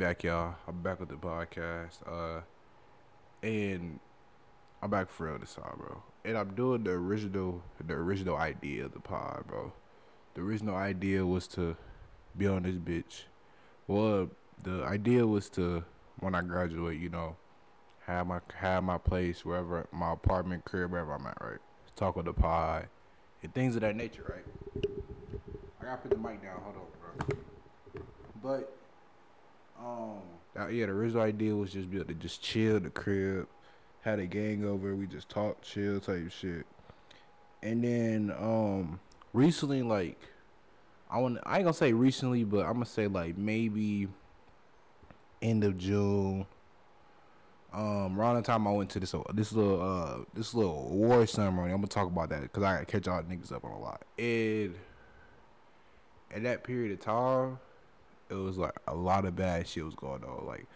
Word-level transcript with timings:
back, 0.00 0.24
y'all. 0.24 0.54
I'm 0.66 0.80
back 0.80 0.98
with 0.98 1.10
the 1.10 1.16
podcast. 1.16 1.98
Uh, 2.06 2.40
and 3.42 4.00
I'm 4.80 4.88
back 4.88 5.10
for 5.10 5.26
real 5.26 5.38
this 5.38 5.56
time, 5.56 5.74
bro. 5.76 6.02
And 6.24 6.38
I'm 6.38 6.54
doing 6.54 6.84
the 6.84 6.92
original, 6.92 7.62
the 7.86 7.92
original 7.92 8.34
idea 8.34 8.86
of 8.86 8.94
the 8.94 9.00
pod, 9.00 9.44
bro. 9.46 9.74
The 10.32 10.40
original 10.40 10.74
idea 10.74 11.26
was 11.26 11.46
to 11.48 11.76
be 12.34 12.46
on 12.46 12.62
this 12.62 12.76
bitch. 12.76 13.24
Well, 13.88 14.30
the 14.62 14.84
idea 14.84 15.26
was 15.26 15.50
to 15.50 15.84
when 16.18 16.34
I 16.34 16.40
graduate, 16.40 16.98
you 16.98 17.10
know, 17.10 17.36
have 18.06 18.26
my 18.26 18.40
have 18.54 18.82
my 18.82 18.96
place 18.96 19.44
wherever 19.44 19.86
my 19.92 20.14
apartment, 20.14 20.64
crib, 20.64 20.92
wherever 20.92 21.12
I'm 21.12 21.26
at, 21.26 21.36
right. 21.42 21.60
Talk 21.94 22.16
with 22.16 22.24
the 22.24 22.32
pod 22.32 22.88
and 23.42 23.52
things 23.52 23.74
of 23.74 23.82
that 23.82 23.96
nature, 23.96 24.24
right. 24.26 24.82
I 25.82 25.84
gotta 25.84 25.96
put 25.98 26.10
the 26.10 26.16
mic 26.16 26.42
down. 26.42 26.58
Hold 26.62 26.76
on, 26.76 27.36
bro. 27.92 28.02
But 28.42 28.79
um, 29.80 30.20
yeah, 30.54 30.86
the 30.86 30.92
original 30.92 31.22
idea 31.22 31.54
was 31.54 31.72
just 31.72 31.90
be 31.90 31.98
able 31.98 32.08
to 32.08 32.14
just 32.14 32.42
chill 32.42 32.80
the 32.80 32.90
crib, 32.90 33.48
had 34.02 34.18
a 34.18 34.26
gang 34.26 34.64
over, 34.64 34.94
we 34.94 35.06
just 35.06 35.28
talk, 35.28 35.62
chill, 35.62 36.00
type 36.00 36.30
shit. 36.30 36.66
And 37.62 37.84
then 37.84 38.32
um, 38.38 39.00
recently, 39.32 39.82
like 39.82 40.18
I 41.10 41.18
want, 41.18 41.38
I 41.44 41.56
ain't 41.56 41.64
gonna 41.64 41.74
say 41.74 41.92
recently, 41.92 42.44
but 42.44 42.64
I'm 42.64 42.74
gonna 42.74 42.86
say 42.86 43.06
like 43.06 43.36
maybe 43.36 44.08
end 45.42 45.64
of 45.64 45.76
June. 45.78 46.46
Um, 47.72 48.18
around 48.18 48.34
the 48.34 48.42
time 48.42 48.66
I 48.66 48.72
went 48.72 48.90
to 48.90 49.00
this 49.00 49.14
this 49.32 49.52
little 49.52 49.80
uh 49.80 50.24
this 50.34 50.54
little 50.54 50.88
war 50.88 51.24
ceremony, 51.26 51.72
I'm 51.72 51.78
gonna 51.78 51.86
talk 51.86 52.08
about 52.08 52.30
that 52.30 52.42
because 52.42 52.62
I 52.62 52.84
catch 52.84 53.06
all 53.06 53.22
niggas 53.22 53.52
up 53.52 53.64
on 53.64 53.70
a 53.70 53.78
lot. 53.78 54.02
And 54.18 54.74
at 56.32 56.42
that 56.42 56.64
period 56.64 56.92
of 56.92 57.00
time, 57.00 57.58
it 58.30 58.34
was 58.34 58.58
like 58.58 58.76
a 58.86 58.94
lot 58.94 59.24
of 59.24 59.36
bad 59.36 59.66
shit 59.66 59.84
was 59.84 59.94
going 59.94 60.24
on. 60.24 60.46
Like, 60.46 60.66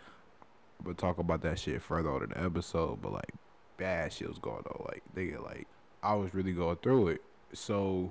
we'll 0.82 0.94
talk 0.94 1.18
about 1.18 1.42
that 1.42 1.58
shit 1.58 1.80
further 1.80 2.10
on 2.10 2.24
in 2.24 2.30
the 2.30 2.40
episode, 2.42 3.00
but 3.00 3.12
like 3.12 3.32
bad 3.76 4.12
shit 4.12 4.28
was 4.28 4.38
going 4.38 4.64
on. 4.66 4.84
Like, 4.86 5.02
they 5.14 5.36
like 5.36 5.66
I 6.02 6.14
was 6.14 6.34
really 6.34 6.52
going 6.52 6.76
through 6.76 7.08
it. 7.08 7.22
So 7.52 8.10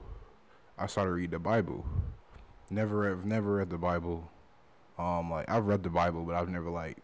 I 0.77 0.87
started 0.87 1.11
reading 1.11 1.31
the 1.31 1.39
Bible. 1.39 1.85
Never 2.69 3.09
have 3.09 3.25
never 3.25 3.55
read 3.55 3.69
the 3.69 3.77
Bible. 3.77 4.29
Um, 4.97 5.29
like 5.29 5.49
I've 5.49 5.67
read 5.67 5.83
the 5.83 5.89
Bible, 5.89 6.23
but 6.23 6.35
I've 6.35 6.49
never 6.49 6.69
like 6.69 6.97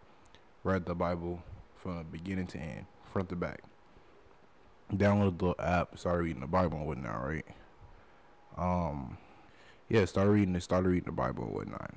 read 0.63 0.85
the 0.85 0.95
Bible 0.95 1.43
from 1.75 1.97
the 1.97 2.03
beginning 2.03 2.47
to 2.47 2.57
end, 2.57 2.85
front 3.03 3.29
to 3.29 3.35
back. 3.35 3.61
Downloaded 4.91 5.37
the 5.37 5.63
app, 5.63 5.97
started 5.99 6.23
reading 6.23 6.41
the 6.41 6.47
Bible 6.47 6.77
and 6.79 6.87
whatnot, 6.87 7.23
right? 7.23 7.45
Um, 8.57 9.17
yeah, 9.87 10.05
started 10.05 10.31
reading 10.31 10.55
it, 10.55 10.61
started 10.61 10.89
reading 10.89 11.05
the 11.05 11.11
Bible 11.11 11.43
and 11.43 11.53
whatnot. 11.53 11.93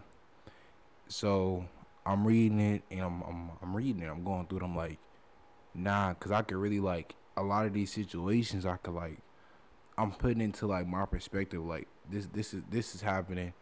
So 1.13 1.67
I'm 2.07 2.27
reading 2.27 2.59
it 2.59 2.83
and 2.91 3.01
I'm 3.01 3.23
I'm, 3.23 3.51
I'm 3.63 3.77
reading 3.77 4.03
it. 4.03 4.07
I'm 4.07 4.25
going 4.25 4.47
through 4.47 4.61
it. 4.61 4.65
I'm 4.65 4.75
like, 4.75 4.99
nah, 5.75 6.15
cause 6.15 6.33
I 6.33 6.41
could 6.41 6.57
really 6.57 6.81
like 6.81 7.15
a 7.37 7.43
lot 7.43 7.67
of 7.67 7.75
these 7.75 7.93
situations. 7.93 8.65
I 8.65 8.77
could 8.79 8.95
like, 8.95 9.19
I'm 9.99 10.13
putting 10.13 10.41
into 10.41 10.67
like 10.67 10.87
my 10.87 11.05
perspective. 11.05 11.63
Like 11.65 11.87
this 12.11 12.29
this 12.33 12.55
is 12.55 12.63
this 12.71 12.95
is 12.95 13.03
happening. 13.03 13.53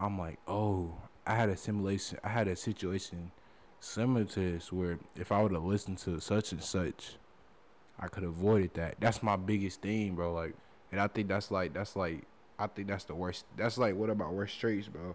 I'm 0.00 0.18
like, 0.18 0.38
oh, 0.48 0.94
I 1.24 1.36
had 1.36 1.48
a 1.48 1.56
simulation. 1.56 2.18
I 2.24 2.28
had 2.28 2.48
a 2.48 2.56
situation 2.56 3.30
similar 3.78 4.24
to 4.24 4.52
this 4.52 4.72
where 4.72 4.98
if 5.14 5.30
I 5.30 5.40
would 5.42 5.52
have 5.52 5.62
listened 5.62 5.98
to 5.98 6.20
such 6.20 6.50
and 6.50 6.62
such, 6.62 7.18
I 8.00 8.08
could 8.08 8.24
have 8.24 8.32
avoided 8.32 8.74
that. 8.74 8.96
That's 8.98 9.22
my 9.22 9.36
biggest 9.36 9.80
thing, 9.80 10.16
bro. 10.16 10.34
Like, 10.34 10.54
and 10.90 11.00
I 11.00 11.06
think 11.06 11.28
that's 11.28 11.52
like 11.52 11.72
that's 11.72 11.94
like 11.94 12.24
I 12.58 12.66
think 12.66 12.88
that's 12.88 13.04
the 13.04 13.14
worst. 13.14 13.44
That's 13.56 13.78
like 13.78 13.94
one 13.94 14.10
of 14.10 14.18
my 14.18 14.28
worst 14.28 14.58
traits, 14.58 14.88
bro? 14.88 15.14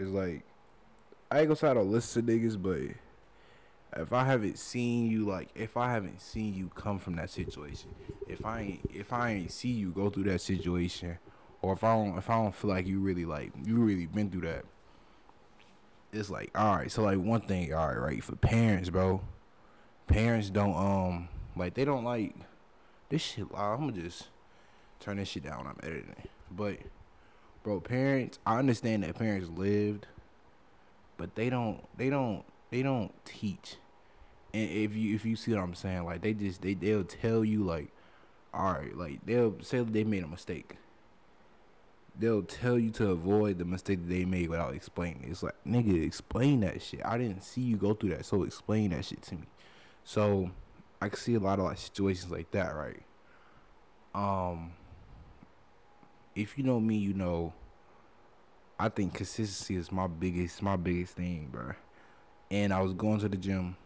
Is 0.00 0.08
like 0.08 0.42
I 1.30 1.40
ain't 1.40 1.48
gonna 1.48 1.56
try 1.56 1.74
to 1.74 1.82
listen 1.82 2.26
to 2.26 2.32
niggas, 2.32 2.60
but 2.60 4.00
if 4.00 4.12
I 4.12 4.24
haven't 4.24 4.58
seen 4.58 5.10
you 5.10 5.24
like 5.24 5.48
if 5.54 5.76
I 5.76 5.90
haven't 5.90 6.20
seen 6.20 6.54
you 6.54 6.70
come 6.74 6.98
from 6.98 7.16
that 7.16 7.30
situation, 7.30 7.94
if 8.28 8.44
I 8.44 8.60
ain't 8.60 8.90
if 8.94 9.12
I 9.12 9.32
ain't 9.32 9.50
see 9.50 9.70
you 9.70 9.90
go 9.90 10.08
through 10.10 10.24
that 10.24 10.40
situation, 10.40 11.18
or 11.62 11.72
if 11.72 11.82
I 11.82 11.94
don't 11.94 12.16
if 12.16 12.30
I 12.30 12.34
don't 12.36 12.54
feel 12.54 12.70
like 12.70 12.86
you 12.86 13.00
really 13.00 13.24
like 13.24 13.52
you 13.64 13.76
really 13.76 14.06
been 14.06 14.30
through 14.30 14.42
that, 14.42 14.64
it's 16.12 16.30
like 16.30 16.56
alright, 16.56 16.92
so 16.92 17.02
like 17.02 17.18
one 17.18 17.40
thing, 17.40 17.74
alright, 17.74 17.98
right, 17.98 18.24
for 18.24 18.36
parents, 18.36 18.90
bro. 18.90 19.20
Parents 20.06 20.50
don't 20.50 20.76
um 20.76 21.28
like 21.56 21.74
they 21.74 21.84
don't 21.84 22.04
like 22.04 22.34
this 23.08 23.22
shit 23.22 23.46
I'm 23.56 23.88
gonna 23.88 23.92
just 23.92 24.28
turn 25.00 25.16
this 25.16 25.28
shit 25.28 25.42
down 25.42 25.66
I'm 25.66 25.76
editing. 25.82 26.28
But 26.50 26.78
bro, 27.64 27.80
parents 27.80 28.38
I 28.46 28.58
understand 28.58 29.02
that 29.02 29.16
parents 29.16 29.48
lived 29.48 30.06
but 31.16 31.34
they 31.34 31.50
don't 31.50 31.84
they 31.96 32.10
don't 32.10 32.44
they 32.70 32.82
don't 32.82 33.12
teach. 33.24 33.76
And 34.52 34.70
if 34.70 34.94
you 34.94 35.14
if 35.14 35.24
you 35.24 35.36
see 35.36 35.52
what 35.52 35.62
i'm 35.62 35.74
saying 35.74 36.04
like 36.04 36.22
they 36.22 36.32
just 36.32 36.62
they 36.62 36.74
they'll 36.74 37.04
tell 37.04 37.44
you 37.44 37.62
like 37.64 37.88
all 38.54 38.72
right 38.72 38.96
like 38.96 39.24
they'll 39.26 39.60
say 39.60 39.80
they 39.80 40.04
made 40.04 40.24
a 40.24 40.28
mistake. 40.28 40.76
They'll 42.18 42.42
tell 42.42 42.78
you 42.78 42.90
to 42.92 43.10
avoid 43.10 43.58
the 43.58 43.66
mistake 43.66 44.00
that 44.00 44.08
they 44.08 44.24
made 44.24 44.48
without 44.48 44.74
explaining 44.74 45.26
it's 45.28 45.42
like 45.42 45.54
nigga 45.66 46.04
explain 46.04 46.60
that 46.60 46.80
shit. 46.82 47.04
I 47.04 47.18
didn't 47.18 47.42
see 47.42 47.60
you 47.60 47.76
go 47.76 47.94
through 47.94 48.10
that 48.10 48.24
so 48.24 48.42
explain 48.42 48.90
that 48.90 49.04
shit 49.04 49.22
to 49.22 49.34
me. 49.34 49.46
So 50.04 50.50
i 51.00 51.10
can 51.10 51.18
see 51.18 51.34
a 51.34 51.38
lot 51.40 51.58
of 51.58 51.66
like 51.66 51.78
situations 51.78 52.30
like 52.30 52.50
that 52.52 52.74
right? 52.74 53.02
Um 54.14 54.72
if 56.34 56.56
you 56.56 56.64
know 56.64 56.80
me 56.80 56.96
you 56.96 57.14
know 57.14 57.52
I 58.78 58.88
think 58.88 59.14
consistency 59.14 59.76
is 59.76 59.90
my 59.90 60.06
biggest 60.06 60.62
my 60.62 60.76
biggest 60.76 61.14
thing, 61.14 61.48
bro. 61.50 61.72
And 62.50 62.72
I 62.72 62.80
was 62.80 62.92
going 62.92 63.20
to 63.20 63.28
the 63.28 63.36
gym. 63.36 63.76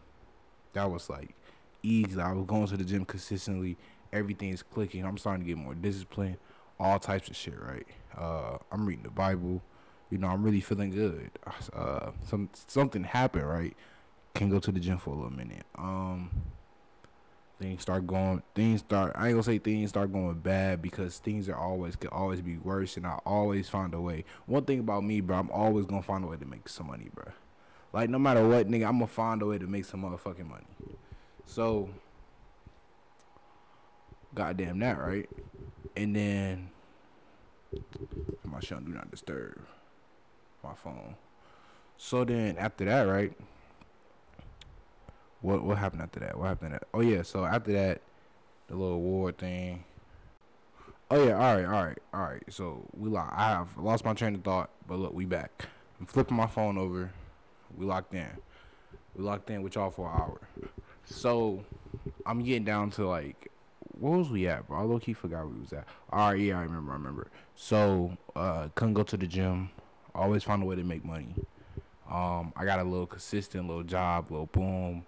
That 0.73 0.89
was 0.89 1.09
like 1.09 1.33
easy. 1.81 2.19
I 2.19 2.33
was 2.33 2.45
going 2.45 2.67
to 2.67 2.77
the 2.77 2.83
gym 2.83 3.05
consistently. 3.05 3.77
Everything's 4.11 4.61
clicking. 4.63 5.05
I'm 5.05 5.17
starting 5.17 5.43
to 5.43 5.47
get 5.47 5.57
more 5.57 5.75
discipline. 5.75 6.37
All 6.79 6.99
types 6.99 7.29
of 7.29 7.35
shit, 7.35 7.59
right? 7.61 7.87
Uh, 8.17 8.57
I'm 8.71 8.85
reading 8.85 9.03
the 9.03 9.11
Bible. 9.11 9.61
You 10.09 10.17
know, 10.17 10.27
I'm 10.27 10.43
really 10.43 10.59
feeling 10.59 10.89
good. 10.89 11.31
Uh, 11.73 12.11
some 12.25 12.49
something 12.67 13.03
happened, 13.03 13.47
right? 13.47 13.75
Can 14.35 14.49
go 14.49 14.59
to 14.59 14.71
the 14.71 14.79
gym 14.79 14.97
for 14.97 15.11
a 15.11 15.13
little 15.13 15.31
minute. 15.31 15.65
Um, 15.77 16.29
things 17.61 17.83
start 17.83 18.07
going 18.07 18.41
things 18.55 18.79
start 18.79 19.13
I 19.15 19.27
ain't 19.27 19.35
gonna 19.35 19.43
say 19.43 19.59
things 19.59 19.91
start 19.91 20.11
going 20.11 20.39
bad 20.39 20.81
because 20.81 21.19
things 21.19 21.47
are 21.47 21.55
always 21.55 21.95
could 21.95 22.09
always 22.09 22.41
be 22.41 22.57
worse 22.57 22.97
and 22.97 23.05
I 23.05 23.19
always 23.25 23.69
find 23.69 23.93
a 23.93 24.01
way. 24.01 24.25
One 24.47 24.65
thing 24.65 24.79
about 24.79 25.03
me, 25.03 25.21
bro, 25.21 25.37
I'm 25.37 25.51
always 25.51 25.85
gonna 25.85 26.01
find 26.01 26.23
a 26.23 26.27
way 26.27 26.37
to 26.37 26.45
make 26.45 26.67
some 26.67 26.87
money, 26.87 27.09
bro. 27.13 27.25
Like 27.93 28.09
no 28.09 28.17
matter 28.17 28.47
what, 28.47 28.67
nigga, 28.67 28.87
I'm 28.87 28.97
gonna 28.97 29.07
find 29.07 29.41
a 29.41 29.45
way 29.45 29.59
to 29.59 29.67
make 29.67 29.85
some 29.85 30.01
motherfucking 30.01 30.49
money. 30.49 30.65
So 31.45 31.89
goddamn 34.33 34.79
that, 34.79 34.97
right? 34.97 35.29
And 35.95 36.15
then 36.15 36.69
my 38.43 38.59
showing 38.59 38.85
do 38.85 38.91
not 38.91 39.11
disturb 39.11 39.61
my 40.63 40.73
phone. 40.73 41.15
So 41.97 42.23
then 42.23 42.57
after 42.57 42.85
that, 42.85 43.03
right? 43.03 43.33
What 45.41 45.63
what 45.63 45.77
happened 45.77 46.01
after 46.01 46.19
that? 46.21 46.37
What 46.37 46.47
happened? 46.47 46.73
That? 46.73 46.83
Oh 46.93 47.01
yeah, 47.01 47.23
so 47.23 47.45
after 47.45 47.73
that, 47.73 48.01
the 48.67 48.75
little 48.75 48.95
award 48.95 49.37
thing. 49.37 49.83
Oh 51.09 51.23
yeah, 51.23 51.33
all 51.33 51.55
right, 51.55 51.65
all 51.65 51.83
right, 51.83 51.97
all 52.13 52.21
right. 52.21 52.43
So 52.49 52.85
we 52.95 53.09
lock. 53.09 53.33
I 53.35 53.49
have 53.49 53.77
lost 53.77 54.05
my 54.05 54.13
train 54.13 54.35
of 54.35 54.43
thought, 54.43 54.69
but 54.87 54.99
look, 54.99 55.13
we 55.13 55.25
back. 55.25 55.67
I'm 55.99 56.05
flipping 56.05 56.37
my 56.37 56.47
phone 56.47 56.77
over. 56.77 57.11
We 57.75 57.85
locked 57.85 58.13
in. 58.13 58.29
We 59.15 59.23
locked 59.23 59.49
in 59.49 59.61
with 59.61 59.75
y'all 59.75 59.91
for 59.91 60.09
an 60.09 60.21
hour. 60.21 60.41
So 61.05 61.65
I'm 62.25 62.43
getting 62.43 62.63
down 62.63 62.91
to 62.91 63.07
like, 63.07 63.51
where 63.99 64.17
was 64.17 64.29
we 64.29 64.47
at, 64.47 64.67
bro? 64.67 64.79
I 64.79 64.83
low 64.83 64.99
key 64.99 65.13
forgot 65.13 65.39
where 65.39 65.55
we 65.55 65.61
was 65.61 65.73
at. 65.73 65.85
All 66.11 66.31
right, 66.31 66.39
yeah, 66.39 66.59
I 66.59 66.63
remember, 66.63 66.91
I 66.91 66.95
remember. 66.95 67.27
So 67.55 68.17
uh, 68.35 68.69
couldn't 68.75 68.93
go 68.93 69.03
to 69.03 69.17
the 69.17 69.27
gym. 69.27 69.69
Always 70.15 70.43
find 70.43 70.63
a 70.63 70.65
way 70.65 70.75
to 70.75 70.83
make 70.83 71.03
money. 71.03 71.33
Um, 72.09 72.53
I 72.55 72.65
got 72.65 72.79
a 72.79 72.83
little 72.83 73.07
consistent 73.07 73.67
little 73.67 73.83
job, 73.83 74.31
little 74.31 74.47
boom 74.47 75.05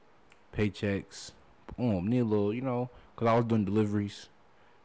paychecks. 0.53 1.31
Boom, 1.77 2.07
need 2.07 2.19
a 2.19 2.23
little, 2.23 2.53
you 2.53 2.61
know, 2.61 2.89
because 3.15 3.27
I 3.27 3.35
was 3.35 3.45
doing 3.45 3.65
deliveries. 3.65 4.29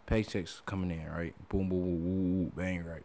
Paychecks 0.06 0.64
coming 0.64 0.90
in, 0.90 1.06
right? 1.10 1.34
Boom, 1.50 1.68
boom, 1.68 1.82
boom, 1.82 2.02
boom, 2.02 2.24
boom, 2.44 2.52
bang, 2.56 2.84
right? 2.84 3.04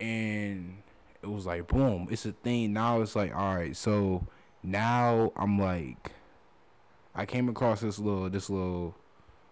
And 0.00 0.78
it 1.22 1.30
was 1.30 1.44
like, 1.44 1.68
boom, 1.68 2.08
it's 2.10 2.24
a 2.24 2.32
thing. 2.32 2.72
Now 2.72 3.02
it's 3.02 3.14
like, 3.14 3.34
all 3.34 3.54
right, 3.54 3.76
so 3.76 4.26
now 4.62 5.32
I'm 5.36 5.58
like, 5.58 6.12
I 7.14 7.26
came 7.26 7.48
across 7.50 7.80
this 7.82 7.98
little, 7.98 8.30
this 8.30 8.48
little, 8.48 8.94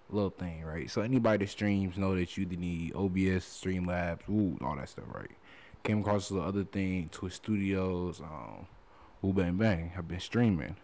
little 0.09 0.31
thing, 0.31 0.65
right? 0.65 0.91
So 0.91 1.03
anybody 1.03 1.45
that 1.45 1.51
streams 1.51 1.99
know 1.99 2.17
that 2.17 2.39
you 2.39 2.47
need 2.47 2.95
OBS, 2.95 3.45
Streamlabs, 3.45 4.21
ooh, 4.31 4.57
all 4.65 4.77
that 4.77 4.89
stuff, 4.89 5.05
right? 5.13 5.31
Came 5.85 6.01
across 6.01 6.31
the 6.31 6.41
other 6.41 6.65
thing, 6.65 7.11
Twitch 7.13 7.35
Studios, 7.35 8.21
um, 8.21 8.67
ooh, 9.23 9.35
bang, 9.35 9.57
bang, 9.57 9.91
have 9.91 10.09
been 10.09 10.21
streaming. 10.21 10.77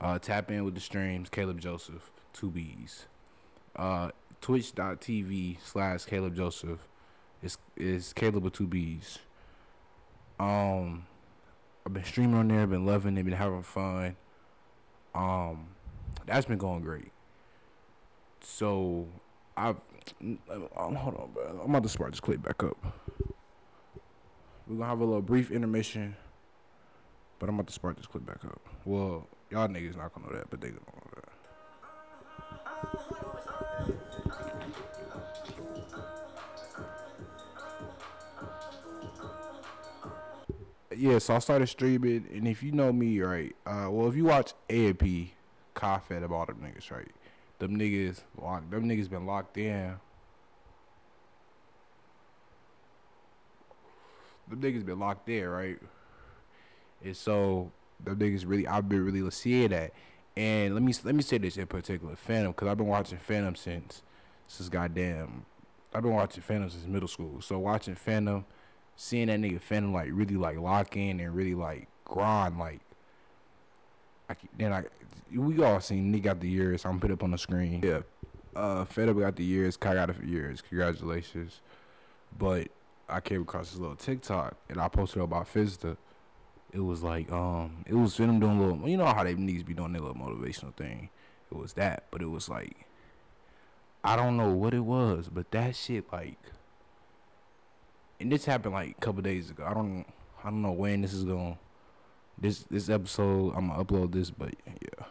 Uh, 0.00 0.18
tap 0.18 0.50
in 0.50 0.64
with 0.64 0.74
the 0.74 0.80
streams. 0.80 1.28
Caleb 1.28 1.60
Joseph, 1.60 2.10
two 2.32 2.50
B's. 2.50 3.06
Uh, 3.76 4.10
Twitch.tv 4.40 5.58
slash 5.62 6.04
Caleb 6.04 6.34
Joseph 6.34 6.80
is 7.42 7.58
is 7.76 8.12
Caleb 8.12 8.44
with 8.44 8.54
two 8.54 8.66
B's. 8.66 9.18
Um, 10.38 11.06
I've 11.86 11.92
been 11.92 12.04
streaming 12.04 12.36
on 12.36 12.48
there, 12.48 12.62
I've 12.62 12.70
been 12.70 12.86
loving 12.86 13.16
it, 13.18 13.22
been 13.24 13.34
having 13.34 13.62
fun. 13.62 14.16
Um, 15.14 15.68
that's 16.26 16.46
been 16.46 16.58
going 16.58 16.80
great. 16.82 17.12
So 18.42 19.06
I've 19.56 19.76
um, 20.20 20.94
hold 20.94 21.16
on, 21.16 21.30
bro. 21.32 21.60
I'm 21.62 21.70
about 21.70 21.82
to 21.82 21.88
spark 21.88 22.12
this 22.12 22.20
clip 22.20 22.42
back 22.42 22.62
up. 22.64 22.76
We're 24.66 24.76
gonna 24.76 24.86
have 24.86 25.00
a 25.00 25.04
little 25.04 25.20
brief 25.20 25.50
intermission, 25.50 26.16
but 27.38 27.48
I'm 27.48 27.56
about 27.56 27.66
to 27.66 27.72
spark 27.72 27.96
this 27.96 28.06
clip 28.06 28.24
back 28.24 28.44
up. 28.44 28.60
Well, 28.86 29.26
y'all 29.50 29.68
niggas 29.68 29.96
not 29.96 30.14
gonna 30.14 30.26
know 30.26 30.36
that, 30.36 30.50
but 30.50 30.60
they 30.60 30.68
gonna 30.68 30.80
know 30.86 31.02
that. 31.14 31.24
Yeah, 40.96 41.18
so 41.18 41.34
I 41.34 41.38
started 41.38 41.66
streaming, 41.68 42.26
and 42.32 42.46
if 42.46 42.62
you 42.62 42.72
know 42.72 42.92
me, 42.92 43.20
right, 43.20 43.54
uh, 43.64 43.88
well, 43.90 44.08
if 44.08 44.16
you 44.16 44.24
watch 44.24 44.52
AMP, 44.68 45.02
Kafed 45.74 46.22
about 46.22 46.48
them 46.48 46.58
niggas, 46.58 46.90
right, 46.90 47.10
them 47.58 47.78
niggas, 47.78 48.20
locked, 48.36 48.70
them 48.70 48.88
niggas 48.88 49.08
been 49.08 49.24
locked 49.24 49.56
in 49.56 49.96
the 54.50 54.56
niggas 54.56 54.84
been 54.84 54.98
locked 54.98 55.26
there, 55.26 55.50
right? 55.50 55.78
And 57.04 57.16
so 57.16 57.70
the 58.04 58.12
niggas 58.12 58.44
really, 58.46 58.66
I've 58.66 58.88
been 58.88 59.04
really 59.04 59.28
seeing 59.30 59.70
that. 59.70 59.92
And 60.36 60.74
let 60.74 60.82
me 60.82 60.94
let 61.04 61.14
me 61.14 61.22
say 61.22 61.38
this 61.38 61.56
in 61.56 61.66
particular, 61.66 62.14
Fanum, 62.14 62.48
because 62.48 62.68
I've 62.68 62.76
been 62.76 62.86
watching 62.86 63.18
Fanum 63.18 63.56
since 63.56 64.02
since 64.46 64.68
goddamn, 64.68 65.44
I've 65.92 66.02
been 66.02 66.14
watching 66.14 66.42
Fanum 66.42 66.70
since 66.70 66.86
middle 66.86 67.08
school. 67.08 67.40
So 67.40 67.58
watching 67.58 67.96
Fanum, 67.96 68.44
seeing 68.96 69.26
that 69.26 69.40
nigga 69.40 69.60
Fanum 69.60 69.92
like 69.92 70.08
really 70.12 70.36
like 70.36 70.58
lock 70.58 70.96
in 70.96 71.20
and 71.20 71.34
really 71.34 71.54
like 71.54 71.88
grind 72.04 72.58
like. 72.58 72.80
I, 74.28 74.36
then 74.56 74.72
I, 74.72 74.84
we 75.34 75.60
all 75.62 75.80
seen 75.80 76.14
nigga 76.14 76.22
got 76.22 76.40
the 76.40 76.48
years. 76.48 76.84
I'm 76.84 77.00
put 77.00 77.10
up 77.10 77.24
on 77.24 77.32
the 77.32 77.38
screen. 77.38 77.82
Yeah, 77.82 78.02
uh, 78.54 78.84
Phantom 78.84 79.18
got 79.18 79.34
the 79.34 79.44
years. 79.44 79.76
Kai 79.76 79.94
got 79.94 80.16
the 80.16 80.26
years. 80.26 80.62
Congratulations, 80.62 81.60
but 82.38 82.68
I 83.08 83.20
came 83.20 83.42
across 83.42 83.70
this 83.72 83.80
little 83.80 83.96
TikTok 83.96 84.56
and 84.68 84.80
I 84.80 84.86
posted 84.88 85.22
about 85.22 85.52
Fizta. 85.52 85.96
It 86.72 86.80
was 86.80 87.02
like, 87.02 87.30
um, 87.32 87.84
it 87.86 87.94
was 87.94 88.16
them 88.16 88.38
doing 88.38 88.58
a 88.58 88.66
little, 88.66 88.88
you 88.88 88.96
know 88.96 89.06
how 89.06 89.24
they 89.24 89.34
niggas 89.34 89.66
be 89.66 89.74
doing 89.74 89.92
their 89.92 90.02
little 90.02 90.16
motivational 90.16 90.74
thing. 90.74 91.10
It 91.50 91.56
was 91.56 91.72
that, 91.74 92.04
but 92.10 92.22
it 92.22 92.26
was 92.26 92.48
like, 92.48 92.86
I 94.04 94.16
don't 94.16 94.36
know 94.36 94.50
what 94.50 94.72
it 94.72 94.80
was, 94.80 95.28
but 95.32 95.50
that 95.50 95.74
shit 95.74 96.10
like, 96.12 96.38
and 98.20 98.30
this 98.30 98.44
happened 98.44 98.74
like 98.74 98.96
a 98.96 99.00
couple 99.00 99.22
days 99.22 99.50
ago. 99.50 99.64
I 99.66 99.74
don't, 99.74 100.04
I 100.44 100.50
don't 100.50 100.62
know 100.62 100.72
when 100.72 101.02
this 101.02 101.12
is 101.12 101.24
going. 101.24 101.58
This 102.38 102.64
this 102.70 102.88
episode, 102.88 103.52
I'm 103.54 103.68
gonna 103.68 103.84
upload 103.84 104.12
this, 104.12 104.30
but 104.30 104.54
yeah. 104.66 105.04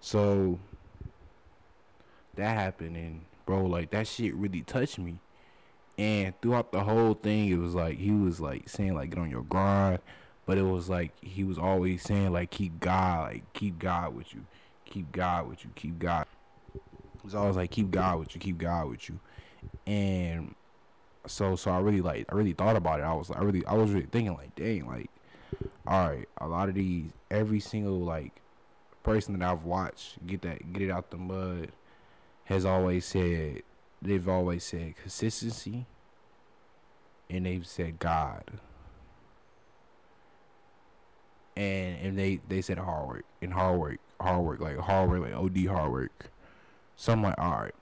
So 0.00 0.58
that 2.36 2.56
happened, 2.56 2.96
and 2.96 3.22
bro, 3.44 3.66
like 3.66 3.90
that 3.90 4.06
shit 4.06 4.34
really 4.34 4.62
touched 4.62 4.98
me 4.98 5.18
and 6.00 6.32
throughout 6.40 6.72
the 6.72 6.80
whole 6.82 7.12
thing, 7.12 7.50
it 7.50 7.58
was 7.58 7.74
like 7.74 7.98
he 7.98 8.10
was 8.10 8.40
like 8.40 8.70
saying 8.70 8.94
like 8.94 9.10
get 9.10 9.18
on 9.18 9.30
your 9.30 9.42
grind, 9.42 9.98
but 10.50 10.58
it 10.58 10.62
was 10.62 10.88
like 10.88 11.12
he 11.22 11.44
was 11.44 11.58
always 11.58 12.02
saying 12.02 12.32
like 12.32 12.50
keep 12.50 12.80
God, 12.80 13.34
like 13.34 13.52
keep 13.52 13.78
God 13.78 14.16
with 14.16 14.34
you, 14.34 14.46
keep 14.84 15.12
God 15.12 15.48
with 15.48 15.62
you, 15.62 15.70
keep 15.76 16.00
God. 16.00 16.26
It 16.74 17.22
was 17.22 17.36
always 17.36 17.54
like 17.54 17.70
keep 17.70 17.92
God 17.92 18.18
with 18.18 18.34
you, 18.34 18.40
keep 18.40 18.58
God 18.58 18.88
with 18.88 19.08
you, 19.08 19.20
and 19.86 20.56
so 21.24 21.54
so 21.54 21.70
I 21.70 21.78
really 21.78 22.00
like 22.00 22.26
I 22.32 22.34
really 22.34 22.52
thought 22.52 22.74
about 22.74 22.98
it. 22.98 23.04
I 23.04 23.12
was 23.12 23.30
like 23.30 23.38
I 23.38 23.44
really 23.44 23.64
I 23.64 23.74
was 23.74 23.92
really 23.92 24.08
thinking 24.10 24.34
like 24.34 24.56
dang 24.56 24.88
like 24.88 25.08
all 25.86 26.08
right 26.08 26.28
a 26.38 26.48
lot 26.48 26.68
of 26.68 26.74
these 26.74 27.12
every 27.30 27.60
single 27.60 28.00
like 28.00 28.32
person 29.04 29.38
that 29.38 29.48
I've 29.48 29.62
watched 29.62 30.26
get 30.26 30.42
that 30.42 30.72
get 30.72 30.82
it 30.82 30.90
out 30.90 31.12
the 31.12 31.16
mud 31.16 31.70
has 32.46 32.64
always 32.64 33.04
said 33.04 33.62
they've 34.02 34.28
always 34.28 34.64
said 34.64 34.96
consistency 34.96 35.86
and 37.28 37.46
they've 37.46 37.64
said 37.64 38.00
God. 38.00 38.42
And 41.60 42.06
and 42.06 42.18
they 42.18 42.40
they 42.48 42.62
said 42.62 42.78
hard 42.78 43.06
work 43.06 43.24
and 43.42 43.52
hard 43.52 43.78
work, 43.78 43.98
hard 44.18 44.42
work, 44.42 44.60
like 44.60 44.78
hard 44.78 45.10
work, 45.10 45.20
like 45.20 45.34
OD 45.34 45.66
hard 45.66 45.92
work. 45.92 46.30
So 46.96 47.12
I'm 47.12 47.22
like, 47.22 47.38
all 47.38 47.50
right. 47.50 47.74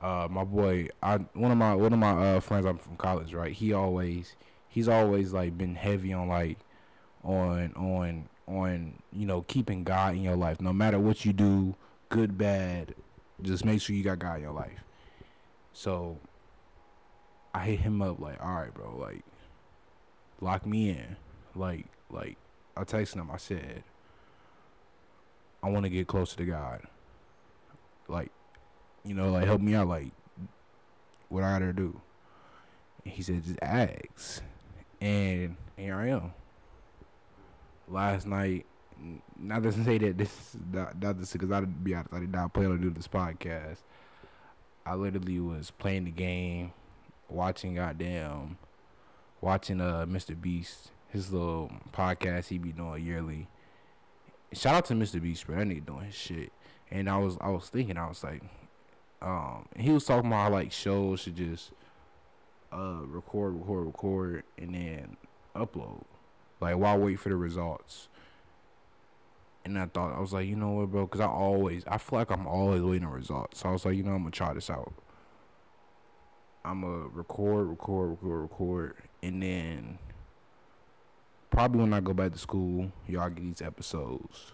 Uh, 0.00 0.26
my 0.28 0.42
boy, 0.42 0.88
I 1.00 1.18
one 1.34 1.52
of 1.52 1.58
my 1.58 1.74
one 1.76 1.92
of 1.92 1.98
my 2.00 2.10
uh, 2.10 2.40
friends 2.40 2.66
I'm 2.66 2.78
from 2.78 2.96
college, 2.96 3.34
right? 3.34 3.52
He 3.52 3.72
always 3.72 4.34
he's 4.68 4.88
always 4.88 5.32
like 5.32 5.56
been 5.56 5.76
heavy 5.76 6.12
on 6.12 6.26
like 6.26 6.58
on 7.22 7.72
on 7.74 8.28
on 8.48 8.94
you 9.12 9.26
know 9.26 9.42
keeping 9.42 9.84
God 9.84 10.14
in 10.14 10.22
your 10.22 10.36
life, 10.36 10.60
no 10.60 10.72
matter 10.72 10.98
what 10.98 11.24
you 11.24 11.32
do, 11.32 11.76
good 12.08 12.36
bad, 12.36 12.94
just 13.42 13.64
make 13.64 13.80
sure 13.80 13.94
you 13.94 14.02
got 14.02 14.18
God 14.18 14.36
in 14.36 14.42
your 14.42 14.52
life. 14.52 14.82
So 15.72 16.18
I 17.54 17.66
hit 17.66 17.80
him 17.80 18.02
up 18.02 18.18
like, 18.18 18.42
all 18.44 18.56
right, 18.56 18.74
bro, 18.74 18.96
like 18.96 19.24
lock 20.40 20.66
me 20.66 20.90
in. 20.90 21.16
Like 21.54 21.86
like 22.10 22.36
I 22.76 22.84
texted 22.84 23.16
him, 23.16 23.30
I 23.30 23.36
said, 23.36 23.82
I 25.62 25.70
wanna 25.70 25.88
get 25.88 26.06
closer 26.06 26.36
to 26.36 26.44
God. 26.44 26.82
Like, 28.08 28.30
you 29.04 29.14
know, 29.14 29.30
like 29.32 29.44
help 29.44 29.60
me 29.60 29.74
out, 29.74 29.88
like 29.88 30.12
what 31.28 31.44
I 31.44 31.58
gotta 31.58 31.72
do. 31.72 32.00
And 33.04 33.14
he 33.14 33.22
said, 33.22 33.44
just 33.44 33.58
ask. 33.62 34.42
And 35.00 35.56
here 35.76 35.96
I 35.96 36.08
am. 36.08 36.32
Last 37.88 38.26
night 38.26 38.66
not 39.38 39.62
to 39.62 39.72
say 39.84 39.98
that 39.98 40.18
this 40.18 40.30
is 40.30 40.56
not, 40.72 41.00
not 41.00 41.18
this 41.18 41.32
because 41.32 41.50
I 41.50 41.60
didn't 41.60 41.84
be 41.84 41.94
honest, 41.94 42.12
I 42.12 42.20
did 42.20 42.32
not 42.32 42.52
plan 42.52 42.70
to 42.70 42.78
do 42.78 42.90
this 42.90 43.08
podcast. 43.08 43.78
I 44.84 44.94
literally 44.94 45.38
was 45.38 45.70
playing 45.70 46.04
the 46.04 46.10
game, 46.10 46.72
watching 47.28 47.74
goddamn, 47.74 48.58
watching 49.40 49.80
uh 49.80 50.06
Mr. 50.08 50.40
Beast, 50.40 50.90
his 51.08 51.32
little 51.32 51.70
podcast 51.92 52.48
he 52.48 52.58
be 52.58 52.72
doing 52.72 53.04
yearly. 53.04 53.48
Shout 54.52 54.74
out 54.74 54.84
to 54.86 54.94
Mr. 54.94 55.20
Beast, 55.20 55.46
bro. 55.46 55.56
That 55.56 55.66
nigga 55.66 55.86
doing 55.86 56.06
his 56.06 56.14
shit. 56.14 56.52
And 56.90 57.08
I 57.08 57.18
was 57.18 57.36
I 57.40 57.50
was 57.50 57.68
thinking, 57.68 57.96
I 57.96 58.08
was 58.08 58.22
like, 58.24 58.42
um, 59.20 59.66
he 59.76 59.90
was 59.90 60.04
talking 60.04 60.30
about 60.30 60.44
how 60.44 60.50
like 60.50 60.72
shows 60.72 61.20
should 61.20 61.36
just 61.36 61.72
uh 62.72 63.02
record, 63.06 63.54
record, 63.54 63.86
record, 63.86 64.44
and 64.56 64.74
then 64.74 65.16
upload. 65.54 66.04
Like 66.60 66.76
why 66.76 66.96
wait 66.96 67.18
for 67.18 67.28
the 67.28 67.36
results? 67.36 68.08
And 69.64 69.78
I 69.78 69.86
thought 69.86 70.16
I 70.16 70.20
was 70.20 70.32
like, 70.32 70.46
you 70.46 70.56
know 70.56 70.70
what, 70.70 70.90
bro? 70.90 71.04
Because 71.04 71.20
I 71.20 71.26
always, 71.26 71.84
I 71.86 71.98
feel 71.98 72.20
like 72.20 72.30
I'm 72.30 72.46
always 72.46 72.80
waiting 72.80 73.06
on 73.06 73.12
results. 73.12 73.60
So 73.60 73.68
I 73.68 73.72
was 73.72 73.84
like, 73.84 73.96
you 73.96 74.02
know, 74.02 74.12
I'm 74.12 74.18
gonna 74.18 74.30
try 74.30 74.54
this 74.54 74.70
out. 74.70 74.94
I'm 76.64 76.82
gonna 76.82 77.08
record, 77.12 77.68
record, 77.68 78.10
record, 78.10 78.40
record, 78.42 78.96
and 79.22 79.42
then 79.42 79.98
probably 81.58 81.80
when 81.80 81.92
I 81.92 81.98
go 81.98 82.14
back 82.14 82.30
to 82.30 82.38
school, 82.38 82.92
y'all 83.08 83.28
get 83.30 83.42
these 83.42 83.62
episodes. 83.62 84.52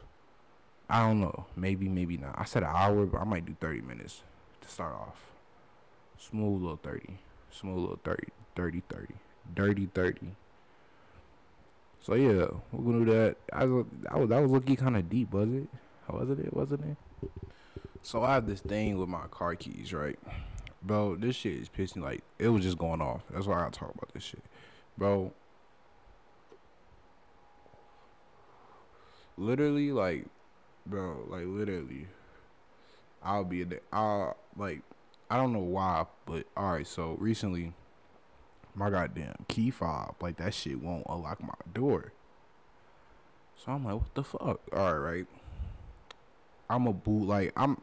I 0.88 1.06
don't 1.06 1.20
know, 1.20 1.44
maybe, 1.54 1.86
maybe 1.86 2.16
not. 2.16 2.34
I 2.38 2.44
said 2.44 2.62
an 2.62 2.70
hour, 2.74 3.04
but 3.04 3.20
I 3.20 3.24
might 3.24 3.44
do 3.44 3.54
30 3.60 3.82
minutes 3.82 4.22
to 4.62 4.68
start 4.70 4.94
off. 4.94 5.20
Smooth 6.16 6.62
little 6.62 6.80
30, 6.82 7.18
smooth 7.50 7.76
little 7.76 8.00
30, 8.02 8.28
30, 8.56 8.82
30, 8.88 9.14
dirty 9.54 9.88
30. 9.92 10.18
So 12.00 12.14
yeah, 12.14 12.46
we're 12.72 12.92
gonna 12.92 13.04
do 13.04 13.12
that. 13.12 13.36
I 13.52 13.66
was 13.66 13.84
that 14.00 14.18
was 14.18 14.28
that 14.30 14.40
was 14.40 14.50
looking 14.50 14.76
kind 14.76 14.96
of 14.96 15.10
deep, 15.10 15.30
was 15.30 15.52
it? 15.52 15.68
Wasn't 16.08 16.40
it? 16.40 16.54
Wasn't 16.54 16.84
it? 16.86 17.30
So 18.00 18.22
I 18.22 18.32
have 18.32 18.46
this 18.46 18.60
thing 18.60 18.96
with 18.96 19.10
my 19.10 19.26
car 19.30 19.54
keys, 19.56 19.92
right? 19.92 20.18
Bro, 20.82 21.16
this 21.16 21.36
shit 21.36 21.60
is 21.60 21.68
pissing 21.68 22.02
like 22.02 22.22
it 22.38 22.48
was 22.48 22.62
just 22.62 22.78
going 22.78 23.02
off. 23.02 23.20
That's 23.30 23.46
why 23.46 23.66
I 23.66 23.68
talk 23.68 23.94
about 23.94 24.14
this 24.14 24.22
shit, 24.22 24.42
bro. 24.96 25.34
Literally, 29.36 29.92
like, 29.92 30.26
bro, 30.86 31.24
like 31.28 31.44
literally, 31.46 32.08
I'll 33.22 33.44
be 33.44 33.62
a. 33.62 33.66
I'll 33.92 34.36
like, 34.56 34.82
I 35.30 35.36
don't 35.36 35.52
know 35.52 35.58
why, 35.58 36.06
but 36.26 36.46
all 36.56 36.72
right. 36.72 36.86
So 36.86 37.16
recently, 37.18 37.72
my 38.74 38.90
goddamn 38.90 39.34
key 39.48 39.70
fob, 39.70 40.16
like 40.20 40.36
that 40.36 40.54
shit 40.54 40.80
won't 40.80 41.06
unlock 41.08 41.42
my 41.42 41.54
door. 41.72 42.12
So 43.56 43.72
I'm 43.72 43.84
like, 43.84 43.94
what 43.94 44.14
the 44.14 44.24
fuck? 44.24 44.60
All 44.72 44.94
right, 44.94 44.98
right. 44.98 45.26
I'm 46.68 46.86
a 46.86 46.92
boot 46.92 47.26
like 47.26 47.52
I'm. 47.56 47.80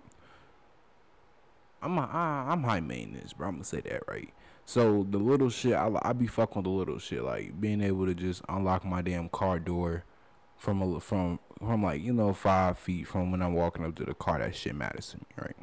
I'm 1.81 1.97
I'm 1.97 2.63
high 2.63 2.79
maintenance, 2.79 3.33
bro. 3.33 3.47
I'm 3.47 3.55
gonna 3.55 3.63
say 3.63 3.81
that 3.81 4.03
right. 4.07 4.31
So 4.65 5.05
the 5.09 5.17
little 5.17 5.49
shit, 5.49 5.73
I 5.73 5.91
I 6.03 6.13
be 6.13 6.27
fucking 6.27 6.63
the 6.63 6.69
little 6.69 6.99
shit, 6.99 7.23
like 7.23 7.59
being 7.59 7.81
able 7.81 8.05
to 8.05 8.13
just 8.13 8.43
unlock 8.47 8.85
my 8.85 9.01
damn 9.01 9.29
car 9.29 9.57
door 9.57 10.03
from 10.61 10.83
a 10.83 10.99
from 10.99 11.39
from 11.57 11.81
like 11.81 12.03
you 12.03 12.13
know 12.13 12.33
five 12.33 12.77
feet 12.77 13.07
from 13.07 13.31
when 13.31 13.41
I'm 13.41 13.55
walking 13.55 13.83
up 13.83 13.95
to 13.95 14.05
the 14.05 14.13
car. 14.13 14.37
That 14.37 14.55
shit 14.55 14.75
matters 14.75 15.09
to 15.09 15.17
me, 15.17 15.25
right? 15.35 15.55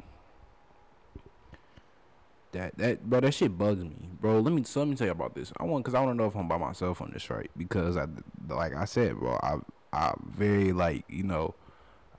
That 2.51 2.77
that 2.77 3.09
bro, 3.09 3.21
that 3.21 3.33
shit 3.33 3.57
bugs 3.57 3.81
me, 3.81 4.09
bro. 4.19 4.41
Let 4.41 4.53
me 4.53 4.63
so 4.63 4.81
let 4.81 4.89
me 4.89 4.95
tell 4.95 5.07
you 5.07 5.13
about 5.13 5.35
this. 5.35 5.53
I 5.55 5.63
want 5.63 5.85
because 5.85 5.95
I 5.95 6.01
want 6.01 6.17
to 6.17 6.21
know 6.21 6.27
if 6.27 6.35
I'm 6.35 6.49
by 6.49 6.57
myself 6.57 7.01
on 7.01 7.11
this, 7.13 7.29
right? 7.29 7.49
Because 7.55 7.95
I 7.95 8.07
like 8.49 8.75
I 8.75 8.83
said, 8.83 9.17
bro, 9.17 9.39
I 9.41 9.59
I 9.93 10.13
very 10.35 10.73
like 10.73 11.05
you 11.07 11.23
know, 11.23 11.55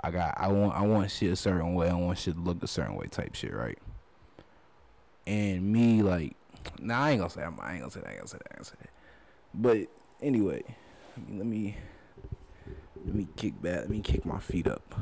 I 0.02 0.10
got 0.10 0.34
I 0.38 0.48
want 0.48 0.74
I 0.74 0.80
want 0.80 1.10
shit 1.10 1.32
a 1.32 1.36
certain 1.36 1.74
way. 1.74 1.90
I 1.90 1.94
want 1.94 2.16
shit 2.16 2.34
to 2.34 2.40
look 2.40 2.62
a 2.62 2.66
certain 2.66 2.94
way, 2.94 3.08
type 3.08 3.34
shit, 3.34 3.52
right? 3.52 3.78
And 5.26 5.70
me 5.70 6.02
like, 6.02 6.34
nah, 6.78 6.98
I 6.98 7.10
ain't 7.10 7.20
gonna 7.20 7.28
say 7.28 7.42
that. 7.42 7.52
I 7.60 7.72
ain't 7.72 7.80
gonna 7.80 7.90
say 7.90 8.00
that. 8.00 8.08
I 8.08 8.12
ain't 8.12 8.20
gonna 8.20 8.28
say 8.28 8.38
that. 8.38 8.48
I 8.48 8.54
ain't 8.54 8.56
gonna 8.56 8.64
say 8.64 8.76
that. 8.80 8.90
But 9.52 9.88
anyway, 10.22 10.62
let 11.30 11.44
me 11.44 11.76
kick 13.36 13.60
back. 13.60 13.80
Let 13.80 13.90
me 13.90 14.00
kick 14.00 14.24
my 14.24 14.38
feet 14.38 14.66
up. 14.66 14.94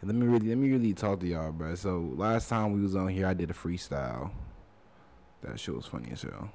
And 0.00 0.10
let 0.10 0.14
me 0.14 0.26
really 0.26 0.48
let 0.48 0.58
me 0.58 0.70
really 0.70 0.92
talk 0.92 1.20
to 1.20 1.26
y'all, 1.26 1.52
bro. 1.52 1.74
So 1.74 2.12
last 2.16 2.48
time 2.48 2.72
we 2.72 2.80
was 2.82 2.94
on 2.94 3.08
here, 3.08 3.26
I 3.26 3.34
did 3.34 3.50
a 3.50 3.54
freestyle. 3.54 4.30
That 5.42 5.58
shit 5.58 5.74
was 5.74 5.86
funny 5.86 6.10
as 6.12 6.22
hell. 6.22 6.50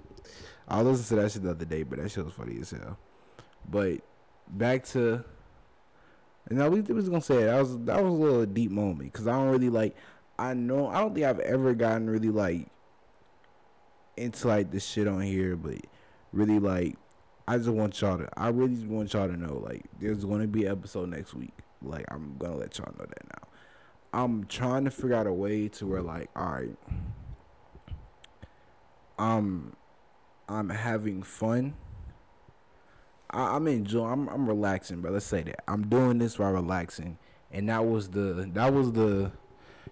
I 0.68 0.80
listened 0.82 1.08
to 1.08 1.22
that 1.22 1.32
shit 1.32 1.42
the 1.42 1.50
other 1.50 1.64
day, 1.64 1.82
but 1.82 1.98
that 1.98 2.10
shit 2.10 2.24
was 2.24 2.34
funny 2.34 2.58
as 2.60 2.70
hell. 2.70 2.98
But 3.68 4.00
back 4.48 4.84
to, 4.86 5.24
and 6.48 6.72
we 6.72 6.80
was 6.80 7.08
gonna 7.08 7.20
say. 7.20 7.44
That 7.44 7.58
was 7.58 7.78
that 7.80 8.02
was 8.02 8.12
a 8.12 8.16
little 8.16 8.46
deep 8.46 8.70
moment 8.70 9.12
because 9.12 9.26
I 9.26 9.32
don't 9.32 9.50
really 9.50 9.70
like. 9.70 9.96
I 10.38 10.54
know 10.54 10.88
I 10.88 11.00
don't 11.00 11.14
think 11.14 11.26
I've 11.26 11.40
ever 11.40 11.74
gotten 11.74 12.08
really 12.10 12.30
like 12.30 12.68
into 14.16 14.48
like 14.48 14.70
this 14.70 14.84
shit 14.86 15.08
on 15.08 15.20
here, 15.20 15.56
but 15.56 15.78
really 16.32 16.58
like 16.58 16.96
I 17.46 17.58
just 17.58 17.68
want 17.68 18.00
y'all 18.00 18.18
to 18.18 18.28
I 18.36 18.48
really 18.48 18.74
just 18.74 18.86
want 18.86 19.12
y'all 19.12 19.28
to 19.28 19.36
know 19.36 19.58
like 19.58 19.84
there's 20.00 20.24
gonna 20.24 20.46
be 20.46 20.64
an 20.64 20.72
episode 20.72 21.10
next 21.10 21.34
week. 21.34 21.52
Like 21.82 22.06
I'm 22.08 22.36
gonna 22.38 22.56
let 22.56 22.78
y'all 22.78 22.92
know 22.98 23.04
that 23.06 23.24
now. 23.24 23.48
I'm 24.12 24.44
trying 24.44 24.84
to 24.84 24.90
figure 24.90 25.14
out 25.14 25.26
a 25.26 25.32
way 25.32 25.68
to 25.68 25.86
where 25.86 26.02
like 26.02 26.30
alright 26.36 26.76
I'm 29.18 29.76
I'm 30.48 30.70
having 30.70 31.22
fun. 31.22 31.74
I, 33.30 33.56
I'm 33.56 33.66
enjoying 33.66 34.10
I'm 34.10 34.28
I'm 34.28 34.48
relaxing, 34.48 35.02
but 35.02 35.12
let's 35.12 35.26
say 35.26 35.42
that. 35.42 35.64
I'm 35.68 35.88
doing 35.88 36.18
this 36.18 36.38
while 36.38 36.52
relaxing. 36.52 37.18
And 37.52 37.68
that 37.68 37.84
was 37.84 38.08
the 38.08 38.50
that 38.54 38.72
was 38.72 38.92
the 38.92 39.32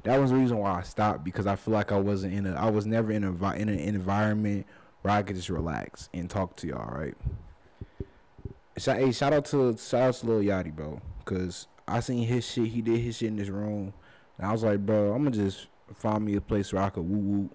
that 0.04 0.18
was 0.18 0.30
the 0.30 0.36
reason 0.36 0.58
why 0.58 0.78
I 0.78 0.82
stopped 0.82 1.22
because 1.22 1.46
I 1.46 1.56
feel 1.56 1.74
like 1.74 1.92
I 1.92 1.98
wasn't 1.98 2.34
in 2.34 2.46
a 2.46 2.54
I 2.54 2.70
was 2.70 2.86
never 2.86 3.12
in 3.12 3.24
a 3.24 3.52
in 3.52 3.68
an 3.68 3.78
environment 3.78 4.66
where 5.02 5.14
I 5.14 5.22
could 5.22 5.36
just 5.36 5.50
relax 5.50 6.08
and 6.14 6.30
talk 6.30 6.56
to 6.56 6.66
y'all, 6.66 6.92
right? 6.92 7.14
Shout, 8.78 8.96
hey, 8.98 9.12
shout 9.12 9.32
out 9.32 9.44
to 9.46 9.76
shout 9.76 10.02
out 10.02 10.14
to 10.14 10.26
Lil 10.26 10.40
Yachty, 10.40 10.74
bro, 10.74 11.00
cause 11.24 11.66
I 11.86 12.00
seen 12.00 12.26
his 12.26 12.48
shit. 12.48 12.68
He 12.68 12.80
did 12.80 13.00
his 13.00 13.18
shit 13.18 13.28
in 13.28 13.36
this 13.36 13.48
room, 13.48 13.92
and 14.38 14.46
I 14.46 14.52
was 14.52 14.62
like, 14.62 14.84
bro, 14.86 15.12
I'm 15.12 15.24
gonna 15.24 15.36
just 15.36 15.66
find 15.94 16.24
me 16.24 16.36
a 16.36 16.40
place 16.40 16.72
where 16.72 16.82
I 16.82 16.90
could 16.90 17.02
woo 17.02 17.18
woo 17.18 17.50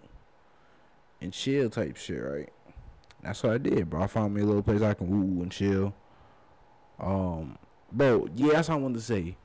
and 1.21 1.33
chill 1.33 1.69
type 1.69 1.97
shit, 1.97 2.23
right? 2.23 2.49
That's 3.23 3.41
what 3.41 3.53
I 3.53 3.57
did, 3.57 3.89
bro. 3.89 4.03
I 4.03 4.07
found 4.07 4.35
me 4.35 4.41
a 4.41 4.45
little 4.45 4.61
place 4.61 4.81
I 4.81 4.93
can 4.93 5.09
woo 5.09 5.25
woo 5.25 5.41
and 5.41 5.51
chill. 5.51 5.95
Um, 6.99 7.57
bro, 7.91 8.27
yeah, 8.35 8.53
that's 8.53 8.69
what 8.69 8.75
I 8.75 8.77
wanted 8.79 8.99
to 8.99 9.01
say. 9.01 9.37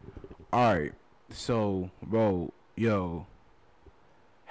All 0.52 0.75
right, 0.75 0.92
so, 1.30 1.90
bro, 2.02 2.52
yo, 2.76 3.26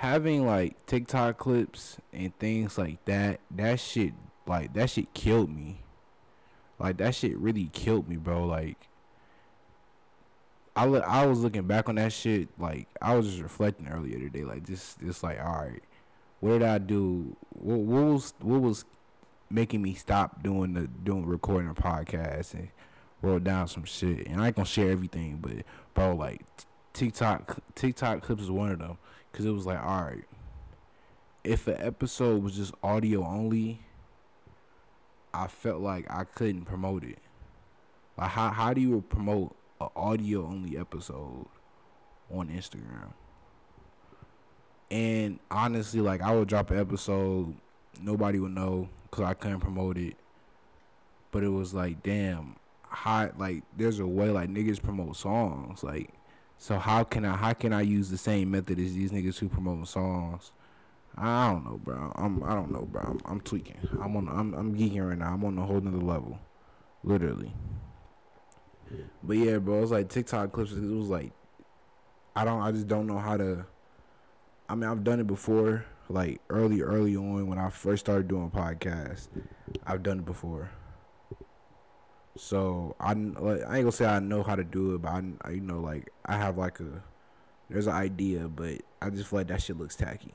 having 0.01 0.47
like 0.47 0.83
TikTok 0.87 1.37
clips 1.37 1.97
and 2.11 2.35
things 2.39 2.75
like 2.75 3.05
that, 3.05 3.39
that 3.51 3.79
shit, 3.79 4.13
like 4.47 4.73
that 4.73 4.89
shit 4.89 5.13
killed 5.13 5.55
me. 5.55 5.77
Like 6.79 6.97
that 6.97 7.13
shit 7.13 7.37
really 7.37 7.69
killed 7.71 8.09
me, 8.09 8.15
bro. 8.15 8.47
Like 8.47 8.77
I 10.75 10.85
I 10.85 11.27
was 11.27 11.41
looking 11.41 11.67
back 11.67 11.87
on 11.87 11.95
that 11.95 12.11
shit. 12.13 12.49
Like 12.57 12.87
I 12.99 13.13
was 13.13 13.27
just 13.27 13.43
reflecting 13.43 13.89
earlier 13.89 14.17
today. 14.17 14.43
Like 14.43 14.65
just 14.65 14.99
just 15.01 15.21
like 15.21 15.39
all 15.39 15.65
right, 15.65 15.83
what 16.39 16.53
did 16.53 16.63
I 16.63 16.79
do? 16.79 17.35
What, 17.49 17.81
what 17.81 18.03
was 18.03 18.33
what 18.39 18.59
was 18.59 18.85
making 19.51 19.83
me 19.83 19.93
stop 19.93 20.41
doing 20.41 20.73
the 20.73 20.87
doing 20.87 21.27
recording 21.27 21.69
a 21.69 21.75
podcast 21.75 22.55
and 22.55 22.69
wrote 23.21 23.43
down 23.43 23.67
some 23.67 23.83
shit. 23.83 24.25
And 24.25 24.41
I 24.41 24.47
ain't 24.47 24.55
gonna 24.55 24.65
share 24.65 24.89
everything, 24.89 25.37
but 25.39 25.63
bro, 25.93 26.15
like 26.15 26.41
TikTok 26.93 27.59
TikTok 27.75 28.23
clips 28.23 28.41
is 28.41 28.49
one 28.49 28.71
of 28.71 28.79
them 28.79 28.97
because 29.31 29.45
it 29.45 29.51
was 29.51 29.65
like 29.65 29.79
all 29.83 30.03
right, 30.03 30.25
if 31.43 31.67
an 31.67 31.77
episode 31.79 32.43
was 32.43 32.55
just 32.55 32.73
audio 32.83 33.25
only 33.25 33.81
I 35.33 35.47
felt 35.47 35.81
like 35.81 36.09
I 36.09 36.23
couldn't 36.23 36.65
promote 36.65 37.03
it. 37.03 37.19
Like 38.17 38.31
how 38.31 38.49
how 38.49 38.73
do 38.73 38.81
you 38.81 39.01
promote 39.07 39.55
an 39.79 39.87
audio 39.95 40.45
only 40.45 40.77
episode 40.77 41.47
on 42.29 42.49
Instagram? 42.49 43.13
And 44.89 45.39
honestly, 45.49 46.01
like 46.01 46.21
I 46.21 46.35
would 46.35 46.47
drop 46.47 46.71
an 46.71 46.79
episode, 46.79 47.55
nobody 48.01 48.39
would 48.39 48.51
know 48.51 48.89
because 49.09 49.23
I 49.23 49.33
couldn't 49.33 49.61
promote 49.61 49.97
it. 49.97 50.15
But 51.31 51.43
it 51.43 51.49
was 51.49 51.73
like, 51.73 52.03
damn, 52.03 52.57
hot. 52.83 53.39
like 53.39 53.63
there's 53.77 53.99
a 53.99 54.07
way 54.07 54.29
like 54.29 54.49
niggas 54.49 54.81
promote 54.81 55.15
songs, 55.15 55.81
like 55.83 56.09
so 56.61 56.77
how 56.77 57.03
can 57.03 57.25
I 57.25 57.35
how 57.37 57.53
can 57.53 57.73
I 57.73 57.81
use 57.81 58.11
the 58.11 58.19
same 58.19 58.51
method 58.51 58.77
as 58.77 58.93
these 58.93 59.09
niggas 59.09 59.39
who 59.39 59.49
promote 59.49 59.87
songs? 59.87 60.51
I 61.17 61.51
don't 61.51 61.65
know, 61.65 61.79
bro. 61.83 62.11
I'm 62.13 62.43
I 62.43 62.53
don't 62.53 62.71
know, 62.71 62.83
bro. 62.83 63.01
I'm, 63.01 63.19
I'm 63.25 63.41
tweaking. 63.41 63.77
I'm 63.99 64.15
on 64.15 64.27
I'm 64.29 64.53
I'm 64.53 64.77
geeking 64.77 65.03
right 65.09 65.17
now. 65.17 65.33
I'm 65.33 65.43
on 65.43 65.57
a 65.57 65.65
whole 65.65 65.81
nother 65.81 65.97
level, 65.97 66.37
literally. 67.03 67.51
But 69.23 69.37
yeah, 69.37 69.57
bro, 69.57 69.81
it's 69.81 69.89
like 69.89 70.09
TikTok 70.09 70.51
clips. 70.51 70.73
It 70.73 70.81
was 70.81 71.07
like 71.07 71.31
I 72.35 72.45
don't. 72.45 72.61
I 72.61 72.71
just 72.71 72.87
don't 72.87 73.07
know 73.07 73.17
how 73.17 73.37
to. 73.37 73.65
I 74.69 74.75
mean, 74.75 74.87
I've 74.87 75.03
done 75.03 75.19
it 75.19 75.25
before, 75.25 75.85
like 76.09 76.41
early, 76.51 76.83
early 76.83 77.15
on 77.15 77.47
when 77.47 77.57
I 77.57 77.71
first 77.71 78.05
started 78.05 78.27
doing 78.27 78.51
podcasts. 78.51 79.29
I've 79.87 80.03
done 80.03 80.19
it 80.19 80.25
before. 80.25 80.69
So 82.37 82.95
I 82.99 83.13
like 83.13 83.61
I 83.67 83.77
ain't 83.77 83.83
gonna 83.83 83.91
say 83.91 84.05
I 84.05 84.19
know 84.19 84.43
how 84.43 84.55
to 84.55 84.63
do 84.63 84.95
it, 84.95 85.01
but 85.01 85.09
I, 85.09 85.23
I 85.41 85.49
you 85.51 85.61
know 85.61 85.79
like 85.79 86.11
I 86.25 86.37
have 86.37 86.57
like 86.57 86.79
a 86.79 87.03
there's 87.69 87.87
an 87.87 87.93
idea, 87.93 88.47
but 88.47 88.81
I 89.01 89.09
just 89.09 89.29
feel 89.29 89.39
like 89.39 89.47
that 89.47 89.61
shit 89.61 89.77
looks 89.77 89.95
tacky. 89.95 90.33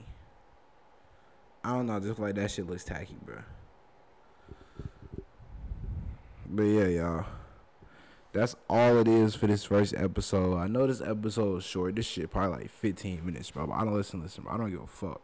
I 1.62 1.72
don't 1.72 1.86
know, 1.86 1.98
just 2.00 2.18
like 2.18 2.34
that 2.36 2.50
shit 2.50 2.66
looks 2.66 2.84
tacky, 2.84 3.16
bro. 3.24 3.38
But 6.48 6.62
yeah, 6.62 6.86
y'all. 6.86 7.24
That's 8.32 8.54
all 8.68 8.98
it 8.98 9.08
is 9.08 9.34
for 9.34 9.46
this 9.46 9.64
first 9.64 9.94
episode. 9.96 10.58
I 10.58 10.66
know 10.66 10.86
this 10.86 11.00
episode 11.00 11.56
is 11.56 11.64
short. 11.64 11.96
This 11.96 12.06
shit 12.06 12.30
probably 12.30 12.58
like 12.58 12.70
15 12.70 13.24
minutes, 13.24 13.50
bro. 13.50 13.70
I 13.72 13.84
don't 13.84 13.94
listen, 13.94 14.22
listen. 14.22 14.44
Bro. 14.44 14.52
I 14.52 14.56
don't 14.58 14.70
give 14.70 14.82
a 14.82 14.86
fuck. 14.86 15.22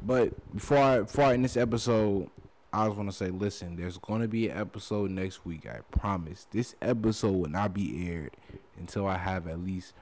But 0.00 0.54
before 0.54 0.78
I 0.78 1.00
before 1.00 1.24
I 1.24 1.34
end 1.34 1.44
this 1.44 1.56
episode, 1.56 2.30
I 2.74 2.86
just 2.86 2.96
want 2.96 3.08
to 3.08 3.16
say, 3.16 3.28
listen, 3.30 3.76
there's 3.76 3.98
gonna 3.98 4.26
be 4.26 4.48
an 4.48 4.58
episode 4.58 5.12
next 5.12 5.46
week. 5.46 5.64
I 5.64 5.78
promise. 5.96 6.48
This 6.50 6.74
episode 6.82 7.30
will 7.30 7.48
not 7.48 7.72
be 7.72 8.10
aired 8.10 8.32
until 8.76 9.06
I 9.06 9.16
have 9.16 9.46
at 9.46 9.60
least 9.60 9.92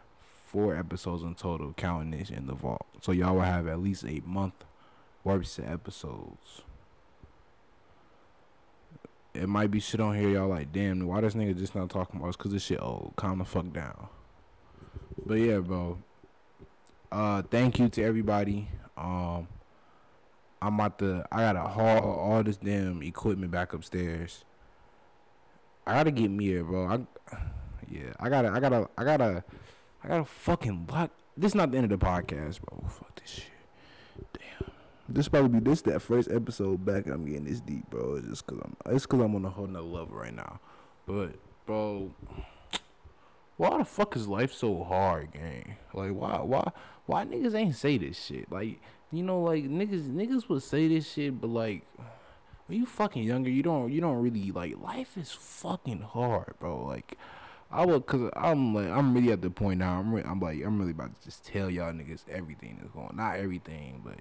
four 0.47 0.75
episodes 0.75 1.23
in 1.23 1.35
total, 1.35 1.75
counting 1.77 2.19
this 2.19 2.31
in 2.31 2.47
the 2.47 2.55
vault. 2.55 2.87
So 3.03 3.13
y'all 3.13 3.35
will 3.35 3.43
have 3.43 3.69
at 3.69 3.81
least 3.81 4.05
a 4.05 4.23
month 4.25 4.55
worth 5.23 5.59
of 5.59 5.71
episodes. 5.71 6.63
It 9.35 9.51
might 9.51 9.71
be 9.71 9.79
shit 9.79 10.01
on 10.01 10.17
here, 10.17 10.31
y'all 10.31 10.49
like, 10.49 10.73
damn, 10.73 11.07
why 11.07 11.21
this 11.21 11.35
nigga 11.35 11.59
just 11.59 11.75
not 11.75 11.91
talking 11.91 12.21
about 12.21 12.31
us? 12.31 12.37
Cause 12.37 12.53
this 12.53 12.65
shit 12.65 12.81
old. 12.81 13.13
Calm 13.17 13.41
the 13.41 13.45
fuck 13.45 13.71
down. 13.71 14.09
But 15.27 15.35
yeah, 15.35 15.59
bro. 15.59 15.99
Uh, 17.11 17.43
thank 17.43 17.79
you 17.79 17.91
to 17.91 18.03
everybody. 18.03 18.69
Um, 18.97 19.47
I'm 20.63 20.75
about 20.75 21.01
to. 21.01 21.27
I 21.33 21.39
gotta 21.41 21.63
haul 21.63 22.05
all 22.05 22.43
this 22.45 22.57
damn 22.57 23.03
equipment 23.03 23.51
back 23.51 23.73
upstairs. 23.73 24.45
I 25.85 25.95
gotta 25.95 26.13
get 26.13 26.31
me 26.31 26.45
here, 26.45 26.63
bro. 26.63 26.87
I, 26.87 27.01
yeah, 27.91 28.13
I 28.21 28.29
gotta, 28.29 28.51
I 28.51 28.61
gotta, 28.61 28.89
I 28.97 29.03
gotta, 29.03 29.45
I 30.05 30.09
gotta 30.09 30.25
fucking 30.25 30.87
lock. 30.89 31.11
This 31.37 31.51
is 31.51 31.55
not 31.57 31.73
the 31.73 31.79
end 31.79 31.93
of 31.93 31.99
the 31.99 32.07
podcast, 32.07 32.61
bro. 32.61 32.85
Fuck 32.89 33.21
this 33.21 33.31
shit. 33.31 33.45
Damn. 34.33 34.71
This 35.09 35.29
probably 35.29 35.59
be 35.59 35.69
this 35.69 35.83
that 35.83 36.01
first 36.01 36.31
episode 36.31 36.85
back, 36.85 37.07
and 37.07 37.15
I'm 37.15 37.25
getting 37.25 37.45
this 37.45 37.61
deep, 37.61 37.91
bro. 37.91 38.15
It's 38.15 38.29
just 38.29 38.47
cause 38.47 38.61
I'm, 38.63 38.77
it's 38.95 39.05
cause 39.05 39.21
I'm 39.21 39.35
on 39.35 39.45
a 39.45 39.51
whole 39.51 39.67
nother 39.67 39.85
level 39.85 40.15
right 40.15 40.35
now. 40.35 40.61
But, 41.07 41.35
bro, 41.67 42.15
why 43.57 43.79
the 43.79 43.85
fuck 43.85 44.15
is 44.15 44.29
life 44.29 44.53
so 44.53 44.85
hard, 44.85 45.33
gang? 45.33 45.77
Like, 45.93 46.13
why, 46.13 46.37
why, 46.41 46.71
why 47.07 47.25
niggas 47.25 47.55
ain't 47.55 47.75
say 47.75 47.99
this 47.99 48.25
shit? 48.25 48.51
Like, 48.53 48.81
you 49.13 49.23
know, 49.23 49.43
like 49.43 49.65
niggas, 49.65 50.09
niggas 50.09 50.49
would 50.49 50.63
say 50.63 50.89
this 50.89 51.13
shit, 51.13 51.41
but 51.41 51.51
like, 51.51 51.87
when 52.67 52.79
you 52.79 52.87
fucking 52.87 53.23
younger, 53.23 53.51
you 53.51 53.63
don't, 53.63 53.93
you 53.93 54.01
don't 54.01 54.17
really 54.17 54.51
like. 54.51 54.81
Life 54.81 55.17
is 55.17 55.33
fucking 55.33 56.01
hard, 56.01 56.55
bro. 56.59 56.85
Like. 56.85 57.17
I 57.75 57.87
would, 57.87 58.05
cause 58.05 58.31
I'm 58.37 58.75
like, 58.75 58.89
I'm 58.89 59.15
really 59.15 59.33
at 59.33 59.41
the 59.41 59.49
point 59.49 59.79
now. 59.79 59.99
I'm, 59.99 60.15
re- 60.15 60.23
I'm 60.27 60.39
like, 60.41 60.63
I'm 60.63 60.79
really 60.79 60.91
about 60.91 61.19
to 61.19 61.25
just 61.25 61.43
tell 61.43 61.71
y'all 61.71 61.91
niggas 61.91 62.29
everything 62.29 62.77
that's 62.79 62.93
going. 62.93 63.17
Not 63.17 63.39
everything, 63.39 64.03
but 64.05 64.19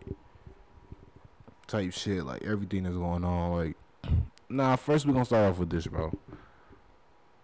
type 1.67 1.91
shit, 1.93 2.25
like 2.25 2.43
everything 2.43 2.83
that's 2.83 2.95
going 2.95 3.23
on. 3.23 3.51
Like, 3.51 3.77
nah, 4.49 4.75
first 4.75 5.05
we 5.05 5.13
gonna 5.13 5.25
start 5.25 5.51
off 5.51 5.59
with 5.59 5.69
this, 5.69 5.87
bro. 5.87 6.17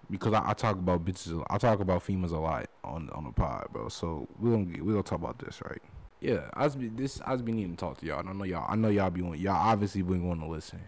Because 0.09 0.33
I, 0.33 0.51
I 0.51 0.53
talk 0.53 0.75
about 0.75 1.03
bitches, 1.03 1.43
I 1.49 1.57
talk 1.57 1.81
about 1.81 2.03
females 2.03 2.31
a 2.31 2.37
lot 2.37 2.69
on 2.83 3.09
on 3.09 3.25
the 3.25 3.31
pod, 3.31 3.67
bro. 3.71 3.89
So 3.89 4.27
we 4.39 4.51
gonna 4.51 4.65
get, 4.65 4.85
we 4.85 4.93
gonna 4.93 5.03
talk 5.03 5.19
about 5.19 5.39
this, 5.39 5.61
right? 5.61 5.81
Yeah, 6.19 6.49
I 6.53 6.63
was 6.63 6.75
be 6.75 6.87
this 6.87 7.21
I 7.25 7.33
was 7.33 7.41
be 7.41 7.51
needing 7.51 7.75
to 7.75 7.77
talk 7.77 7.99
to 7.99 8.05
y'all. 8.05 8.27
I 8.27 8.33
know 8.33 8.43
y'all 8.43 8.65
I 8.67 8.75
know 8.75 8.89
y'all 8.89 9.09
be 9.09 9.21
want 9.21 9.39
y'all 9.39 9.55
obviously 9.55 10.01
been 10.01 10.23
going 10.23 10.39
to 10.39 10.47
listen. 10.47 10.81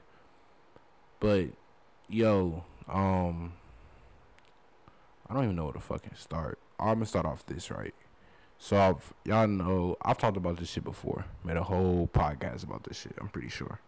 But 1.19 1.49
yo, 2.07 2.63
um 2.87 3.53
I 5.29 5.33
don't 5.33 5.43
even 5.43 5.55
know 5.55 5.65
where 5.65 5.73
to 5.73 5.79
fucking 5.79 6.15
start. 6.15 6.57
I'm 6.79 6.95
gonna 6.95 7.05
start 7.05 7.25
off 7.25 7.45
this 7.45 7.69
right. 7.69 7.93
So 8.57 8.77
I've, 8.77 9.13
y'all 9.23 9.47
know 9.47 9.95
I've 10.01 10.17
talked 10.17 10.37
about 10.37 10.57
this 10.57 10.69
shit 10.69 10.83
before. 10.83 11.25
Made 11.43 11.57
a 11.57 11.63
whole 11.63 12.09
podcast 12.11 12.63
about 12.63 12.83
this 12.83 12.99
shit. 12.99 13.13
I'm 13.19 13.29
pretty 13.29 13.49
sure. 13.49 13.79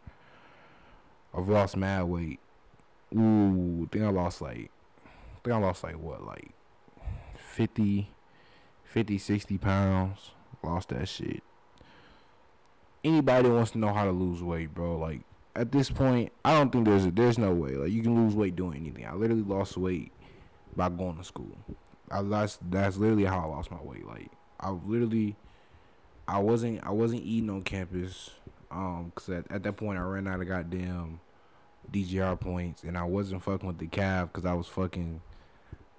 I've 1.36 1.50
lost 1.50 1.76
mad 1.76 2.04
weight. 2.04 2.40
Ooh, 3.14 3.88
think 3.92 4.06
I 4.06 4.10
lost 4.10 4.42
like, 4.42 4.72
think 5.44 5.54
I 5.54 5.58
lost 5.58 5.84
like 5.84 5.98
what, 5.98 6.26
like 6.26 6.52
50, 7.36 8.10
50, 8.86 9.18
60 9.18 9.58
pounds. 9.58 10.32
Lost 10.64 10.90
that 10.90 11.08
shit. 11.08 11.44
Anybody 13.04 13.50
wants 13.50 13.72
to 13.72 13.80
know 13.80 13.94
how 13.94 14.06
to 14.06 14.12
lose 14.12 14.44
weight, 14.44 14.74
bro, 14.74 14.98
like 14.98 15.22
at 15.56 15.72
this 15.72 15.90
point, 15.90 16.32
I 16.46 16.54
don't 16.54 16.72
think 16.72 16.86
there's 16.86 17.06
a, 17.06 17.12
there's 17.12 17.38
no 17.38 17.54
way 17.54 17.72
like 17.72 17.92
you 17.92 18.02
can 18.02 18.16
lose 18.16 18.36
weight 18.36 18.56
doing 18.56 18.78
anything. 18.78 19.06
I 19.06 19.14
literally 19.14 19.44
lost 19.44 19.78
weight 19.78 20.12
by 20.76 20.90
going 20.90 21.18
to 21.18 21.24
school. 21.24 21.58
I 22.10 22.22
that's 22.22 22.60
that's 22.70 22.98
literally 22.98 23.26
how 23.26 23.40
I 23.40 23.46
lost 23.46 23.72
my 23.72 23.82
weight. 23.82 24.06
Like 24.06 24.32
I 24.60 24.70
literally, 24.70 25.36
I 26.28 26.40
wasn't 26.40 26.86
I 26.86 26.92
wasn't 26.92 27.24
eating 27.24 27.50
on 27.50 27.64
campus, 27.64 28.32
um, 28.70 29.12
cause 29.16 29.30
at, 29.30 29.52
at 29.52 29.64
that 29.64 29.74
point 29.74 30.00
I 30.00 30.04
ran 30.04 30.28
out 30.28 30.42
of 30.42 30.48
goddamn 30.48 31.20
DGR 31.92 32.40
points, 32.40 32.84
and 32.84 32.98
I 32.98 33.04
wasn't 33.04 33.44
fucking 33.44 33.68
with 33.68 33.80
the 33.80 33.88
calf, 33.88 34.32
cause 34.32 34.46
I 34.46 34.54
was 34.54 34.68
fucking. 34.68 35.22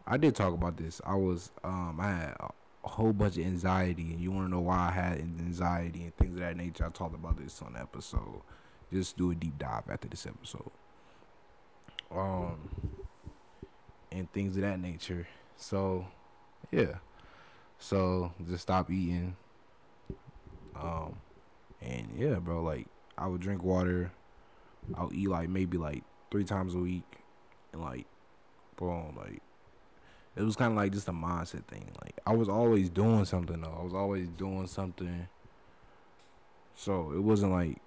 I 0.07 0.17
did 0.17 0.35
talk 0.35 0.53
about 0.53 0.77
this. 0.77 1.01
I 1.05 1.15
was 1.15 1.51
um 1.63 1.99
I 2.01 2.11
had 2.11 2.37
a 2.85 2.89
whole 2.89 3.13
bunch 3.13 3.37
of 3.37 3.45
anxiety, 3.45 4.11
and 4.13 4.21
you 4.21 4.31
want 4.33 4.47
to 4.47 4.51
know 4.51 4.61
why 4.61 4.89
I 4.89 4.91
had 4.91 5.19
anxiety 5.19 6.03
and 6.03 6.17
things 6.17 6.35
of 6.35 6.41
that 6.41 6.57
nature. 6.57 6.85
I 6.85 6.91
talked 6.91 7.15
about 7.15 7.39
this 7.39 7.63
on 7.63 7.75
the 7.75 7.81
episode. 7.81 8.43
Just 8.93 9.17
do 9.17 9.31
a 9.31 9.35
deep 9.35 9.59
dive 9.59 9.85
after 9.89 10.09
this 10.09 10.27
episode. 10.27 10.71
Um, 12.11 12.69
and 14.11 14.31
things 14.33 14.57
of 14.57 14.63
that 14.63 14.81
nature. 14.81 15.27
So, 15.57 16.07
yeah. 16.71 16.97
So 17.79 18.33
just 18.49 18.63
stop 18.63 18.91
eating. 18.91 19.37
Um, 20.81 21.17
and 21.81 22.09
yeah, 22.17 22.35
bro. 22.35 22.63
Like 22.63 22.87
I 23.17 23.27
would 23.27 23.41
drink 23.41 23.63
water. 23.63 24.13
I'll 24.95 25.13
eat 25.13 25.29
like 25.29 25.49
maybe 25.49 25.79
like 25.79 26.03
three 26.31 26.45
times 26.45 26.75
a 26.75 26.79
week, 26.79 27.05
and 27.73 27.83
like, 27.83 28.07
bro, 28.77 29.15
like 29.17 29.43
it 30.37 30.43
was 30.43 30.57
kind 30.57 30.73
of 30.73 30.77
like 30.77 30.93
just 30.93 31.09
a 31.09 31.13
mindset 31.13 31.65
thing. 31.65 31.91
Like 32.03 32.19
I 32.27 32.35
was 32.35 32.49
always 32.49 32.89
doing 32.89 33.25
something 33.25 33.61
though. 33.61 33.77
I 33.79 33.83
was 33.83 33.95
always 33.95 34.29
doing 34.31 34.67
something. 34.67 35.29
So 36.75 37.13
it 37.13 37.21
wasn't 37.21 37.53
like 37.53 37.79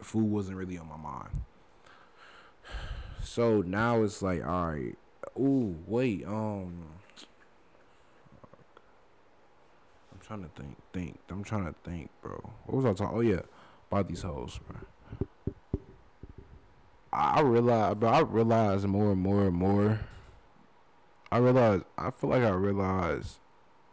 food 0.00 0.24
wasn't 0.24 0.56
really 0.56 0.78
on 0.78 0.88
my 0.88 0.96
mind. 0.96 1.30
So 3.22 3.62
now 3.62 4.02
it's 4.02 4.22
like, 4.22 4.46
all 4.46 4.72
right, 4.72 4.96
ooh, 5.38 5.76
wait, 5.86 6.26
um, 6.26 6.84
I'm 10.12 10.20
trying 10.20 10.42
to 10.42 10.48
think, 10.54 10.76
think. 10.92 11.18
I'm 11.30 11.42
trying 11.42 11.64
to 11.64 11.74
think, 11.84 12.10
bro. 12.22 12.34
What 12.66 12.76
was 12.76 12.84
I 12.84 12.92
talking? 12.92 13.18
Oh 13.18 13.20
yeah, 13.20 13.40
about 13.90 14.08
these 14.08 14.22
hoes, 14.22 14.60
bro. 14.68 14.78
I 17.12 17.40
realize, 17.40 17.94
bro. 17.94 18.08
I 18.08 18.20
realize 18.20 18.86
more 18.86 19.12
and 19.12 19.20
more 19.20 19.46
and 19.46 19.56
more. 19.56 20.00
I 21.34 21.38
realize. 21.38 21.80
I 21.98 22.12
feel 22.12 22.30
like 22.30 22.44
I 22.44 22.50
realize 22.50 23.40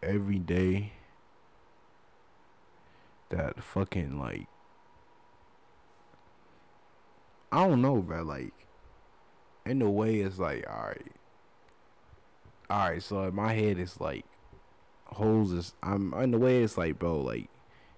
every 0.03 0.37
day 0.37 0.91
that 3.29 3.63
fucking 3.63 4.19
like 4.19 4.45
I 7.51 7.67
don't 7.67 7.81
know, 7.81 7.97
bro. 7.97 8.21
Like, 8.21 8.53
in 9.65 9.81
a 9.81 9.89
way, 9.89 10.17
it's 10.17 10.37
like, 10.37 10.69
all 10.69 10.89
right, 10.89 11.11
all 12.69 12.89
right. 12.89 13.01
So 13.01 13.23
in 13.23 13.33
my 13.33 13.53
head, 13.53 13.79
it's 13.79 13.99
like, 13.99 14.23
holes 15.05 15.51
is. 15.51 15.73
I'm 15.81 16.13
in 16.13 16.29
the 16.29 16.37
way. 16.37 16.61
It's 16.61 16.77
like, 16.77 16.99
bro, 16.99 17.21
like, 17.21 17.49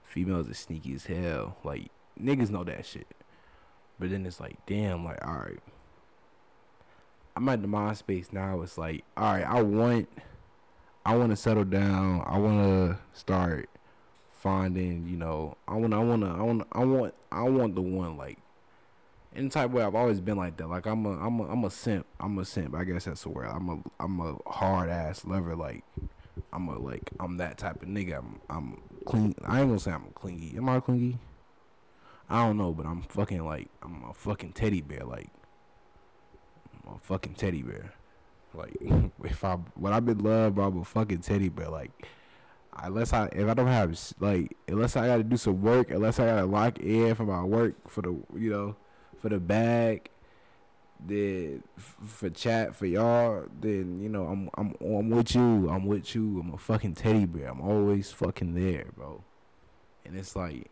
females 0.05 0.49
are 0.49 0.53
sneaky 0.53 0.93
as 0.93 1.07
hell. 1.07 1.57
Like, 1.65 1.91
niggas 2.17 2.49
know 2.49 2.63
that 2.63 2.85
shit. 2.85 3.07
But 3.99 4.09
then 4.09 4.25
it's 4.25 4.39
like, 4.39 4.55
damn, 4.67 5.03
like, 5.03 5.21
all 5.27 5.33
right. 5.33 5.59
I'm 7.35 7.49
at 7.49 7.61
the 7.61 7.67
mind 7.67 7.97
space 7.97 8.31
now. 8.31 8.61
It's 8.61 8.77
like, 8.77 9.03
all 9.17 9.33
right, 9.33 9.45
I 9.45 9.61
want, 9.61 10.09
I 11.05 11.15
want 11.15 11.31
to 11.31 11.35
settle 11.35 11.63
down. 11.63 12.23
I 12.25 12.37
want 12.37 12.63
to 12.63 12.99
start 13.17 13.69
finding, 14.31 15.07
you 15.07 15.17
know, 15.17 15.57
I 15.67 15.75
want, 15.75 15.93
I 15.93 15.99
want 15.99 16.21
to, 16.23 16.29
I 16.29 16.41
want, 16.41 16.67
I 16.71 16.83
want, 16.85 17.13
I 17.31 17.43
want 17.43 17.75
the 17.75 17.81
one 17.81 18.17
like 18.17 18.37
in 19.35 19.45
the 19.45 19.49
type 19.49 19.71
way 19.71 19.83
I've 19.83 19.95
always 19.95 20.19
been 20.19 20.37
like 20.37 20.57
that. 20.57 20.67
Like 20.67 20.85
I'm 20.85 21.05
a 21.05 21.11
I'm 21.19 21.39
a 21.39 21.43
I'm 21.51 21.63
a 21.63 21.69
simp. 21.69 22.05
I'm 22.19 22.37
a 22.37 22.45
simp. 22.45 22.75
I 22.75 22.83
guess 22.83 23.05
that's 23.05 23.23
the 23.23 23.29
word. 23.29 23.47
I'm 23.47 23.69
a 23.69 24.03
I'm 24.03 24.19
a 24.19 24.37
hard 24.49 24.89
ass 24.89 25.25
lover. 25.25 25.55
Like 25.55 25.83
I'm 26.51 26.67
a 26.67 26.77
like 26.77 27.09
I'm 27.19 27.37
that 27.37 27.57
type 27.57 27.81
of 27.81 27.89
nigga. 27.89 28.19
I'm 28.19 28.41
I'm 28.49 28.81
clean. 29.05 29.35
I 29.43 29.59
ain't 29.59 29.69
gonna 29.69 29.79
say 29.79 29.91
I'm 29.91 30.05
a 30.05 30.11
clingy. 30.11 30.53
Am 30.55 30.69
I 30.69 30.79
clingy? 30.79 31.17
I 32.29 32.45
don't 32.45 32.57
know, 32.57 32.73
but 32.73 32.85
I'm 32.85 33.01
fucking 33.03 33.43
like 33.43 33.69
I'm 33.81 34.03
a 34.09 34.13
fucking 34.13 34.53
teddy 34.53 34.81
bear. 34.81 35.03
Like 35.03 35.29
a 36.93 36.99
fucking 36.99 37.33
teddy 37.35 37.61
bear. 37.61 37.93
Like 38.53 38.75
if 39.23 39.43
I 39.43 39.55
when 39.75 39.93
I'm 39.93 40.07
in 40.09 40.19
love, 40.19 40.55
bro, 40.55 40.67
I'm 40.67 40.79
a 40.79 40.85
fucking 40.85 41.19
teddy 41.19 41.49
bear. 41.49 41.69
Like 41.69 41.91
unless 42.81 43.13
I 43.13 43.27
if 43.27 43.47
I 43.47 43.53
don't 43.53 43.67
have 43.67 43.97
like 44.19 44.55
unless 44.67 44.95
I 44.95 45.07
got 45.07 45.17
to 45.17 45.23
do 45.23 45.37
some 45.37 45.61
work, 45.61 45.91
unless 45.91 46.19
I 46.19 46.25
got 46.25 46.39
to 46.39 46.45
lock 46.45 46.79
in 46.79 47.15
for 47.15 47.25
my 47.25 47.43
work 47.43 47.89
for 47.89 48.01
the 48.01 48.15
you 48.35 48.49
know 48.49 48.75
for 49.19 49.29
the 49.29 49.39
bag, 49.39 50.09
then 51.05 51.63
for 51.77 52.29
chat 52.29 52.75
for 52.75 52.85
y'all, 52.85 53.45
then 53.59 53.99
you 53.99 54.09
know 54.09 54.25
I'm 54.25 54.49
I'm 54.55 54.75
I'm 54.81 55.09
with 55.09 55.35
you. 55.35 55.69
I'm 55.69 55.85
with 55.85 56.15
you. 56.15 56.39
I'm 56.39 56.53
a 56.53 56.57
fucking 56.57 56.95
teddy 56.95 57.25
bear. 57.25 57.49
I'm 57.49 57.61
always 57.61 58.11
fucking 58.11 58.53
there, 58.53 58.85
bro. 58.95 59.23
And 60.05 60.17
it's 60.17 60.35
like 60.35 60.69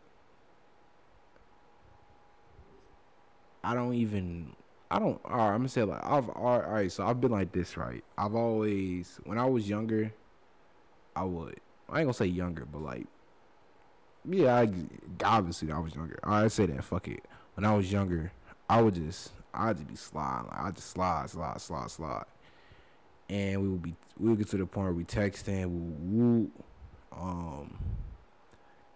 I 3.64 3.74
don't 3.74 3.94
even 3.94 4.54
I 4.92 4.98
don't 4.98 5.18
all 5.24 5.38
right, 5.38 5.46
I'm 5.54 5.60
gonna 5.60 5.70
say 5.70 5.84
like 5.84 6.04
I've 6.04 6.28
all 6.28 6.60
right, 6.60 6.92
so 6.92 7.06
I've 7.06 7.18
been 7.18 7.30
like 7.30 7.50
this, 7.50 7.78
right? 7.78 8.04
I've 8.18 8.34
always 8.34 9.18
when 9.24 9.38
I 9.38 9.46
was 9.46 9.66
younger, 9.66 10.12
I 11.16 11.24
would 11.24 11.58
I 11.88 12.00
ain't 12.00 12.06
gonna 12.06 12.12
say 12.12 12.26
younger, 12.26 12.66
but 12.66 12.82
like 12.82 13.06
yeah, 14.28 14.54
I 14.54 14.70
obviously 15.24 15.72
I 15.72 15.78
was 15.78 15.94
younger. 15.94 16.18
I 16.22 16.46
say 16.48 16.66
that 16.66 16.84
fuck 16.84 17.08
it. 17.08 17.24
When 17.54 17.64
I 17.64 17.74
was 17.74 17.90
younger, 17.90 18.32
I 18.68 18.82
would 18.82 18.94
just 18.94 19.32
I'd 19.54 19.78
just 19.78 19.88
be 19.88 19.96
sliding. 19.96 20.50
Like 20.50 20.60
I 20.60 20.70
just 20.72 20.90
slide, 20.90 21.30
slide, 21.30 21.58
slide, 21.62 21.90
slide. 21.90 22.24
And 23.30 23.62
we 23.62 23.68
would 23.70 23.82
be 23.82 23.94
we 24.18 24.28
would 24.28 24.38
get 24.38 24.48
to 24.50 24.58
the 24.58 24.66
point 24.66 24.88
where 24.88 24.92
we 24.92 25.04
texting, 25.04 25.70
we 25.70 26.18
woo, 26.18 26.50
um 27.12 27.78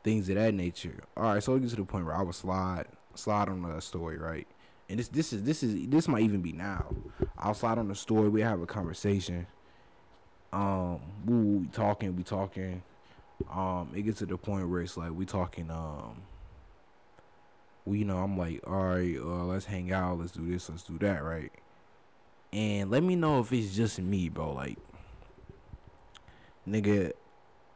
things 0.04 0.28
of 0.28 0.34
that 0.34 0.52
nature. 0.52 0.98
Alright, 1.16 1.42
so 1.42 1.54
we 1.54 1.60
get 1.60 1.70
to 1.70 1.76
the 1.76 1.84
point 1.84 2.04
where 2.04 2.14
I 2.14 2.22
would 2.22 2.34
slide 2.34 2.84
slide 3.14 3.48
on 3.48 3.62
the 3.62 3.80
story, 3.80 4.18
right? 4.18 4.46
And 4.88 4.98
this 4.98 5.08
this 5.08 5.32
is 5.32 5.42
this 5.42 5.62
is 5.62 5.88
this 5.88 6.08
might 6.08 6.22
even 6.22 6.40
be 6.40 6.52
now. 6.52 6.86
I'll 7.38 7.54
slide 7.54 7.78
on 7.78 7.88
the 7.88 7.94
story, 7.94 8.28
we 8.28 8.40
have 8.42 8.60
a 8.60 8.66
conversation. 8.66 9.46
Um, 10.52 11.00
we, 11.24 11.34
we 11.34 11.66
talking, 11.66 12.16
we 12.16 12.22
talking. 12.22 12.82
Um, 13.52 13.90
it 13.94 14.02
gets 14.02 14.18
to 14.20 14.26
the 14.26 14.38
point 14.38 14.68
where 14.68 14.80
it's 14.80 14.96
like 14.96 15.12
we 15.12 15.26
talking 15.26 15.70
um 15.70 16.22
we, 17.86 18.00
you 18.00 18.04
know, 18.04 18.18
I'm 18.18 18.36
like, 18.36 18.60
all 18.66 18.84
right, 18.84 19.16
uh, 19.16 19.44
let's 19.44 19.64
hang 19.64 19.92
out, 19.92 20.18
let's 20.18 20.32
do 20.32 20.50
this, 20.50 20.68
let's 20.68 20.82
do 20.82 20.98
that, 20.98 21.22
right? 21.22 21.52
And 22.52 22.90
let 22.90 23.02
me 23.02 23.16
know 23.16 23.40
if 23.40 23.52
it's 23.52 23.74
just 23.74 24.00
me, 24.00 24.28
bro. 24.28 24.52
Like, 24.52 24.78
nigga, 26.68 27.12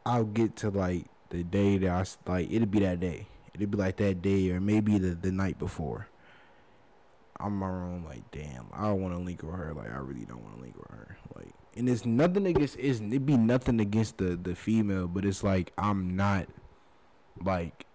I'll 0.05 0.25
get 0.25 0.57
to 0.57 0.69
like 0.69 1.05
the 1.29 1.43
day 1.43 1.77
that 1.77 1.89
I 1.89 2.29
like. 2.29 2.51
It'll 2.51 2.67
be 2.67 2.79
that 2.79 2.99
day. 2.99 3.27
It'll 3.53 3.67
be 3.67 3.77
like 3.77 3.97
that 3.97 4.21
day, 4.21 4.51
or 4.51 4.59
maybe 4.59 4.97
the 4.97 5.15
the 5.15 5.31
night 5.31 5.57
before. 5.59 6.07
I'm 7.41 7.57
my 7.57 7.67
room, 7.67 8.05
like, 8.05 8.29
damn, 8.31 8.67
I 8.73 8.83
don't 8.83 9.01
want 9.01 9.15
to 9.15 9.19
link 9.19 9.41
with 9.43 9.55
her. 9.55 9.73
Like, 9.73 9.91
I 9.91 9.97
really 9.97 10.25
don't 10.25 10.43
want 10.43 10.57
to 10.57 10.61
link 10.61 10.75
with 10.77 10.89
her. 10.89 11.17
Like, 11.35 11.53
and 11.75 11.89
it's 11.89 12.05
nothing 12.05 12.45
against. 12.45 12.77
It's 12.77 12.99
it 12.99 13.25
be 13.25 13.37
nothing 13.37 13.79
against 13.79 14.17
the 14.17 14.35
the 14.35 14.55
female, 14.55 15.07
but 15.07 15.25
it's 15.25 15.43
like 15.43 15.71
I'm 15.77 16.15
not 16.15 16.47
like 17.43 17.85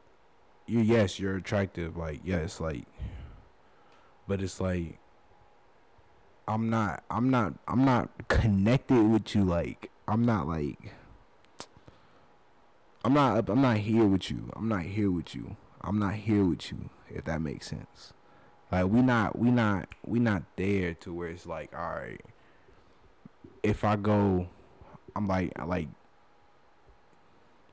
you 0.66 0.80
yes 0.80 1.18
you're 1.18 1.36
attractive 1.36 1.96
like 1.96 2.20
yes 2.24 2.60
like 2.60 2.84
but 4.26 4.42
it's 4.42 4.60
like 4.60 4.98
i'm 6.48 6.68
not 6.68 7.04
i'm 7.10 7.30
not 7.30 7.54
i'm 7.68 7.84
not 7.84 8.10
connected 8.28 9.00
with 9.02 9.34
you 9.34 9.44
like 9.44 9.90
i'm 10.08 10.24
not 10.24 10.48
like 10.48 10.92
i'm 13.04 13.14
not 13.14 13.48
i'm 13.48 13.62
not 13.62 13.76
here 13.76 14.04
with 14.04 14.30
you 14.30 14.50
i'm 14.56 14.68
not 14.68 14.82
here 14.82 15.10
with 15.10 15.34
you 15.34 15.56
i'm 15.82 15.98
not 15.98 16.14
here 16.14 16.44
with 16.44 16.70
you 16.70 16.90
if 17.08 17.24
that 17.24 17.40
makes 17.40 17.68
sense 17.68 18.12
like 18.70 18.86
we 18.86 19.02
not 19.02 19.38
we 19.38 19.50
not 19.50 19.88
we 20.04 20.18
not 20.18 20.42
there 20.56 20.94
to 20.94 21.12
where 21.12 21.28
it's 21.28 21.46
like 21.46 21.72
all 21.76 21.94
right 21.94 22.20
if 23.62 23.84
i 23.84 23.96
go 23.96 24.48
i'm 25.14 25.26
like 25.28 25.52
like 25.66 25.88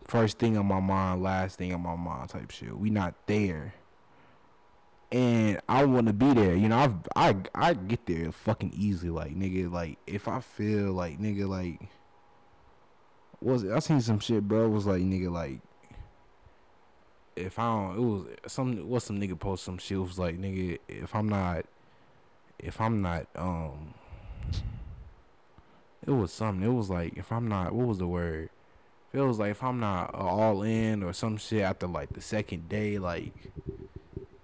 first 0.07 0.39
thing 0.39 0.57
on 0.57 0.65
my 0.65 0.79
mind, 0.79 1.23
last 1.23 1.57
thing 1.57 1.73
on 1.73 1.81
my 1.81 1.95
mind 1.95 2.29
type 2.29 2.51
shit. 2.51 2.77
We 2.77 2.89
not 2.89 3.15
there. 3.25 3.73
And 5.11 5.59
I 5.69 5.85
want 5.85 6.07
to 6.07 6.13
be 6.13 6.33
there, 6.33 6.55
you 6.55 6.69
know. 6.69 6.77
I 7.15 7.29
I 7.29 7.35
I 7.53 7.73
get 7.73 8.05
there 8.07 8.31
fucking 8.31 8.73
easily, 8.75 9.11
like 9.11 9.35
nigga. 9.35 9.71
Like 9.71 9.99
if 10.07 10.27
I 10.27 10.39
feel 10.39 10.91
like 10.93 11.19
nigga, 11.19 11.47
like 11.47 11.81
was 13.39 13.65
I 13.65 13.79
seen 13.79 14.01
some 14.01 14.19
shit, 14.19 14.47
bro. 14.47 14.67
Was 14.69 14.87
like 14.87 15.01
nigga, 15.01 15.31
like 15.31 15.61
if 17.35 17.59
I 17.59 17.63
don't, 17.63 17.97
it 17.97 18.01
was 18.01 18.25
some 18.47 18.89
what 18.89 19.03
some 19.03 19.19
nigga 19.19 19.39
post 19.39 19.63
some 19.63 19.77
shit. 19.77 19.97
It 19.97 20.01
was 20.01 20.19
like 20.19 20.39
nigga, 20.39 20.79
if 20.87 21.15
I'm 21.15 21.29
not, 21.29 21.65
if 22.59 22.79
I'm 22.79 23.01
not, 23.01 23.27
um, 23.35 23.93
it 26.05 26.11
was 26.11 26.31
something. 26.31 26.65
It 26.65 26.73
was 26.73 26.89
like 26.89 27.17
if 27.17 27.31
I'm 27.31 27.47
not, 27.47 27.73
what 27.73 27.87
was 27.87 27.97
the 27.97 28.07
word? 28.07 28.49
It 29.13 29.19
was 29.19 29.37
like 29.39 29.51
if 29.51 29.63
I'm 29.63 29.79
not 29.79 30.13
all 30.15 30.63
in 30.63 31.03
or 31.03 31.13
some 31.13 31.37
shit 31.37 31.61
after 31.61 31.87
like 31.87 32.13
the 32.13 32.21
second 32.21 32.67
day, 32.69 32.97
like 32.97 33.33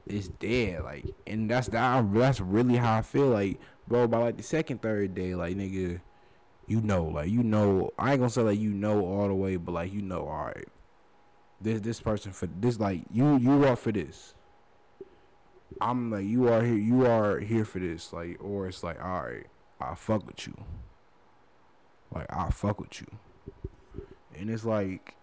it's 0.09 0.27
dead. 0.27 0.83
Like, 0.83 1.05
and 1.25 1.49
that's 1.49 1.67
that. 1.69 2.13
That's 2.13 2.41
really 2.41 2.75
how 2.75 2.97
I 2.97 3.01
feel. 3.01 3.27
Like, 3.27 3.59
bro, 3.87 4.07
by 4.07 4.17
like 4.17 4.37
the 4.37 4.43
second, 4.43 4.81
third 4.81 5.15
day, 5.15 5.35
like 5.35 5.55
nigga, 5.55 6.01
you 6.67 6.81
know, 6.81 7.05
like 7.05 7.29
you 7.29 7.43
know. 7.43 7.91
I 7.97 8.11
ain't 8.11 8.19
gonna 8.19 8.29
say 8.29 8.41
like 8.41 8.59
you 8.59 8.73
know 8.73 9.05
all 9.05 9.27
the 9.27 9.35
way, 9.35 9.55
but 9.55 9.71
like 9.71 9.93
you 9.93 10.01
know, 10.01 10.27
all 10.27 10.45
right. 10.45 10.67
This 11.61 11.81
this 11.81 12.01
person 12.01 12.31
for 12.31 12.47
this 12.47 12.79
like 12.79 13.03
you 13.11 13.37
you 13.37 13.65
are 13.65 13.75
for 13.75 13.91
this. 13.91 14.33
I'm 15.81 16.11
like 16.11 16.25
you 16.25 16.47
are 16.47 16.63
here 16.63 16.75
you 16.75 17.05
are 17.05 17.39
here 17.39 17.65
for 17.65 17.79
this 17.79 18.11
like 18.13 18.37
or 18.41 18.67
it's 18.67 18.83
like 18.83 19.03
all 19.03 19.23
right 19.23 19.47
I 19.79 19.95
fuck 19.95 20.25
with 20.25 20.47
you. 20.47 20.55
Like 22.13 22.27
I 22.29 22.49
fuck 22.49 22.79
with 22.79 23.01
you. 23.01 23.07
And 24.37 24.49
it's 24.49 24.65
like 24.65 25.15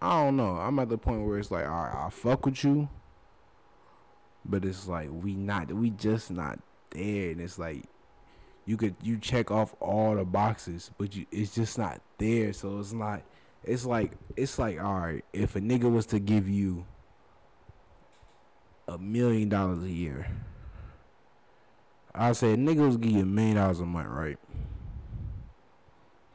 I 0.00 0.24
don't 0.24 0.36
know. 0.36 0.56
I'm 0.56 0.78
at 0.78 0.88
the 0.88 0.98
point 0.98 1.26
where 1.26 1.38
it's 1.38 1.50
like 1.50 1.66
all 1.66 1.84
right 1.84 2.06
I 2.06 2.10
fuck 2.10 2.46
with 2.46 2.62
you. 2.64 2.88
But 4.44 4.64
it's 4.64 4.88
like 4.88 5.10
we 5.10 5.34
not 5.34 5.72
we 5.72 5.90
just 5.90 6.30
not 6.30 6.60
there 6.90 7.30
and 7.30 7.40
it's 7.40 7.58
like 7.58 7.84
you 8.66 8.76
could 8.76 8.94
you 9.02 9.18
check 9.18 9.50
off 9.50 9.74
all 9.80 10.14
the 10.14 10.24
boxes 10.24 10.90
but 10.98 11.14
you 11.14 11.26
it's 11.30 11.54
just 11.54 11.78
not 11.78 12.00
there 12.18 12.52
so 12.52 12.78
it's 12.78 12.92
not 12.92 13.22
it's 13.64 13.84
like 13.84 14.12
it's 14.36 14.58
like 14.58 14.82
all 14.82 15.00
right 15.00 15.24
if 15.32 15.56
a 15.56 15.60
nigga 15.60 15.90
was 15.90 16.06
to 16.06 16.18
give 16.18 16.48
you 16.48 16.84
a 18.88 18.98
million 18.98 19.48
dollars 19.48 19.82
a 19.84 19.90
year 19.90 20.26
i 22.14 22.32
said 22.32 22.58
nigga 22.58 22.86
was 22.86 22.96
give 22.96 23.12
you 23.12 23.22
a 23.22 23.26
million 23.26 23.56
dollars 23.56 23.80
a 23.80 23.86
month 23.86 24.08
right? 24.08 24.38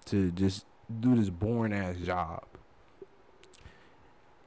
To 0.07 0.31
just 0.31 0.65
do 0.99 1.15
this 1.15 1.29
boring 1.29 1.73
ass 1.73 1.97
job. 1.97 2.43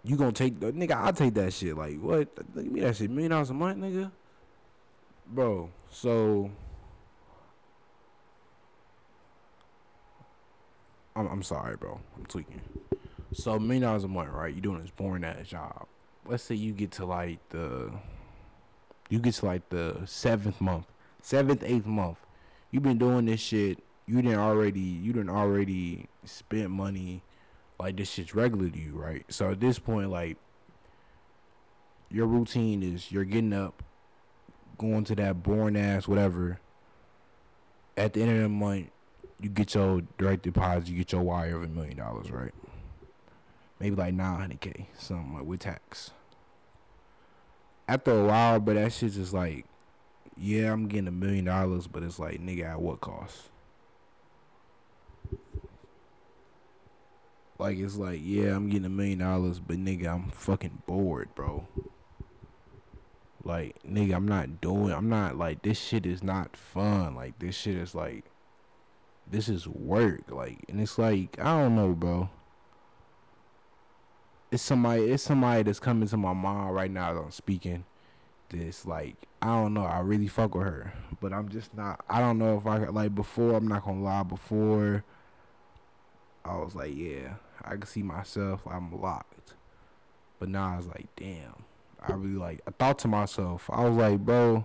You 0.05 0.17
gonna 0.17 0.33
take 0.33 0.61
the 0.61 0.73
nigga 0.73 0.93
i'll 0.93 1.13
take 1.13 1.35
that 1.35 1.53
shit 1.53 1.77
like 1.77 1.99
what? 2.01 2.29
Give 2.55 2.73
me 2.73 2.81
that 2.81 2.97
shit 2.97 3.11
million 3.11 3.33
dollars 3.33 3.51
a 3.51 3.55
month 3.55 3.79
nigga? 3.79 4.11
Bro 5.27 5.71
so 5.91 6.51
I'm, 11.19 11.27
I'm 11.27 11.43
sorry, 11.43 11.77
bro. 11.77 12.01
I'm 12.17 12.27
tweaking. 12.27 12.61
So 13.33 13.53
a 13.53 13.61
million 13.61 13.83
dollars 13.83 14.05
a 14.05 14.09
month, 14.09 14.31
right? 14.31 14.55
You're 14.55 14.63
doing 14.63 14.81
this 14.81 14.91
boring 14.91 15.25
ass 15.25 15.49
job. 15.49 15.87
Let's 16.25 16.45
say 16.45 16.55
you 16.55 16.73
get 16.73 16.93
to 16.93 17.05
like 17.05 17.41
the, 17.49 17.91
you 19.11 19.19
get 19.19 19.35
to 19.35 19.47
like 19.47 19.69
the 19.69 20.03
seventh 20.07 20.61
month, 20.61 20.87
seventh, 21.21 21.65
eighth 21.65 21.87
month. 21.87 22.19
You've 22.71 22.85
been 22.85 22.99
doing 22.99 23.27
this 23.27 23.41
shit. 23.41 23.83
You 24.07 24.23
didn't 24.23 24.39
already, 24.39 24.81
you 24.81 25.13
didn't 25.13 25.31
already 25.31 26.07
spent 26.25 26.71
money. 26.71 27.23
Like 27.81 27.97
this 27.97 28.11
shit's 28.11 28.35
regular 28.35 28.71
to 28.71 28.79
you, 28.79 28.93
right? 28.93 29.25
So 29.29 29.51
at 29.51 29.61
this 29.61 29.79
point, 29.79 30.11
like 30.11 30.37
your 32.11 32.27
routine 32.27 32.83
is 32.83 33.11
you're 33.13 33.25
getting 33.25 33.53
up, 33.53 33.83
going 34.79 35.05
to 35.05 35.15
that 35.17 35.43
boring 35.43 35.77
ass 35.77 36.07
whatever. 36.07 36.61
At 37.97 38.13
the 38.13 38.23
end 38.23 38.31
of 38.31 38.43
the 38.43 38.49
month, 38.49 38.91
you 39.41 39.49
get 39.49 39.75
your 39.75 40.03
direct 40.19 40.43
deposit, 40.43 40.89
you 40.89 40.97
get 40.97 41.13
your 41.13 41.23
wire 41.23 41.57
of 41.57 41.63
a 41.63 41.69
million 41.69 41.97
dollars, 41.97 42.31
right? 42.31 42.53
Maybe 43.79 43.95
like 43.95 44.15
nine 44.15 44.39
hundred 44.39 44.61
k, 44.61 44.89
something 44.99 45.35
like 45.35 45.45
with 45.45 45.61
tax. 45.61 46.11
After 47.87 48.11
a 48.21 48.25
while, 48.25 48.61
but 48.61 48.75
that 48.75 48.93
shit's 48.93 49.15
just 49.15 49.33
like, 49.33 49.65
yeah, 50.37 50.73
I'm 50.73 50.89
getting 50.89 51.09
a 51.09 51.13
million 51.13 51.47
dollars, 51.47 51.87
but 51.87 52.03
it's 52.03 52.19
like, 52.19 52.41
nigga, 52.41 52.73
at 52.73 52.81
what 52.81 53.01
cost? 53.01 53.49
Like 57.59 57.79
it's 57.79 57.97
like, 57.97 58.21
yeah, 58.23 58.55
I'm 58.55 58.69
getting 58.69 58.85
a 58.85 58.91
million 58.91 59.19
dollars, 59.19 59.59
but 59.59 59.77
nigga, 59.77 60.07
I'm 60.07 60.31
fucking 60.31 60.83
bored, 60.87 61.35
bro. 61.35 61.67
Like, 63.43 63.77
nigga, 63.83 64.15
I'm 64.15 64.29
not 64.29 64.61
doing. 64.61 64.93
I'm 64.93 65.09
not 65.09 65.37
like 65.37 65.63
this 65.63 65.79
shit 65.79 66.07
is 66.07 66.23
not 66.23 66.57
fun. 66.57 67.15
Like 67.15 67.39
this 67.39 67.57
shit 67.57 67.77
is 67.77 67.95
like 67.95 68.25
this 69.31 69.49
is 69.49 69.67
work. 69.67 70.31
Like, 70.31 70.65
and 70.69 70.81
it's 70.81 70.99
like 70.99 71.39
I 71.39 71.61
don't 71.61 71.75
know, 71.75 71.93
bro. 71.93 72.31
It's 74.51 74.63
somebody. 74.63 75.11
It's 75.11 75.23
somebody 75.23 75.63
that's 75.65 75.81
coming 75.81 76.09
to 76.09 76.17
my 76.17 76.33
mind 76.33 76.75
right 76.75 76.91
now 76.91 77.11
I'm 77.11 77.31
speaking. 77.31 77.85
This 78.51 78.87
like 78.87 79.17
I 79.43 79.49
don't 79.49 79.75
know. 79.75 79.85
I 79.85 80.01
really 80.01 80.29
fuck 80.29 80.55
with 80.55 80.65
her, 80.65 80.93
but 81.21 81.33
I'm 81.33 81.49
just 81.49 81.77
not. 81.77 82.05
I 82.09 82.21
don't 82.21 82.39
know 82.39 82.57
if 82.57 82.67
I 82.67 82.79
like 82.89 83.15
before. 83.15 83.55
I'm 83.55 83.69
not 83.69 83.85
gonna 83.85 84.03
lie. 84.03 84.23
Before 84.23 85.05
I 86.45 86.57
was 86.57 86.75
like, 86.75 86.97
yeah, 86.97 87.35
I 87.63 87.71
can 87.71 87.87
see 87.87 88.03
myself. 88.03 88.63
I'm 88.67 89.01
locked. 89.01 89.55
But 90.39 90.49
now 90.49 90.75
I 90.75 90.77
was 90.77 90.87
like, 90.87 91.09
damn. 91.17 91.65
I 92.01 92.13
really 92.13 92.39
like. 92.39 92.61
I 92.67 92.71
thought 92.71 92.99
to 93.01 93.09
myself. 93.09 93.69
I 93.73 93.85
was 93.85 93.97
like, 93.97 94.21
bro, 94.21 94.65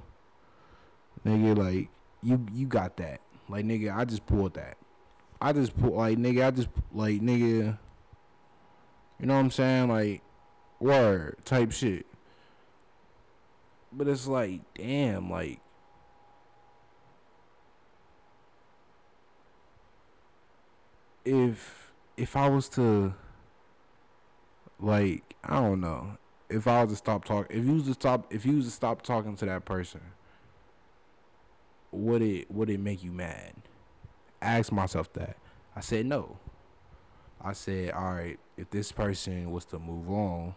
nigga, 1.26 1.58
like 1.58 1.90
you 2.22 2.46
you 2.54 2.68
got 2.68 2.98
that. 2.98 3.22
Like 3.54 3.66
nigga, 3.66 3.96
I 3.96 4.04
just 4.04 4.26
pulled 4.26 4.56
that. 4.56 4.78
I 5.40 5.54
just 5.54 5.78
pulled 5.78 5.94
like 5.94 6.18
nigga, 6.18 6.48
I 6.48 6.50
just 6.50 6.70
like 6.92 7.22
nigga. 7.22 7.78
You 9.20 9.26
know 9.28 9.36
what 9.36 9.42
I'm 9.42 9.52
saying? 9.52 9.90
Like 9.90 10.24
word 10.80 11.36
type 11.46 11.72
shit. 11.72 12.08
But 13.92 14.08
it's 14.08 14.26
like, 14.26 14.62
damn, 14.74 15.30
like 15.30 15.60
if 21.24 21.92
if 22.18 22.36
I 22.36 22.50
was 22.50 22.68
to 22.70 23.14
like 24.80 25.36
I 25.44 25.60
don't 25.60 25.80
know 25.80 26.18
if 26.50 26.66
I 26.66 26.84
was 26.84 26.94
to 26.94 26.98
stop 26.98 27.24
talking 27.24 27.56
if 27.56 27.64
you 27.64 27.76
was 27.76 27.86
to 27.86 27.94
stop 27.94 28.34
if 28.34 28.48
you 28.48 28.56
was 28.56 28.66
to 28.66 28.72
stop 28.72 29.04
talking 29.04 29.36
to 29.36 29.46
that 29.46 29.64
person 29.64 30.02
would 31.94 32.22
it 32.22 32.52
would 32.52 32.70
it 32.70 32.80
make 32.80 33.04
you 33.04 33.12
mad? 33.12 33.54
I 34.42 34.60
asked 34.60 34.72
myself 34.72 35.12
that. 35.14 35.38
I 35.76 35.82
said 35.82 36.06
no. 36.06 36.38
I 37.42 37.54
said, 37.54 37.92
all 37.92 38.14
right, 38.14 38.40
if 38.58 38.70
this 38.70 38.92
person 38.92 39.52
was 39.52 39.66
to 39.66 39.80
move 39.80 40.10
on 40.10 40.56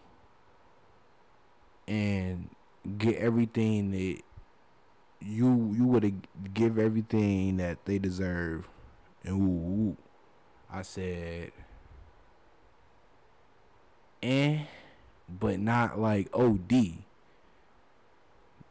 and 1.89 2.49
get 2.97 3.17
everything 3.17 3.91
that 3.91 4.21
you 5.21 5.75
you 5.77 5.85
would 5.85 6.27
give 6.55 6.79
everything 6.79 7.57
that 7.57 7.85
they 7.87 7.99
deserve, 7.99 8.69
and 9.25 9.35
ooh, 9.35 9.91
ooh, 9.91 9.97
I 10.71 10.83
said, 10.83 11.53
eh, 14.23 14.61
but 15.29 15.59
not 15.59 15.99
like 15.99 16.29
OD. 16.33 16.99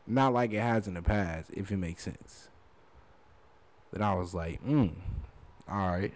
Not 0.08 0.34
like 0.34 0.54
it 0.54 0.62
has 0.62 0.88
in 0.88 0.93
the 0.93 1.01
past, 1.01 1.49
if 1.51 1.71
it 1.71 1.78
makes 1.78 2.04
sense. 2.04 2.49
Then 3.96 4.04
I 4.04 4.14
was 4.14 4.34
like, 4.34 4.62
mm, 4.62 4.92
all 5.70 5.88
right. 5.88 6.14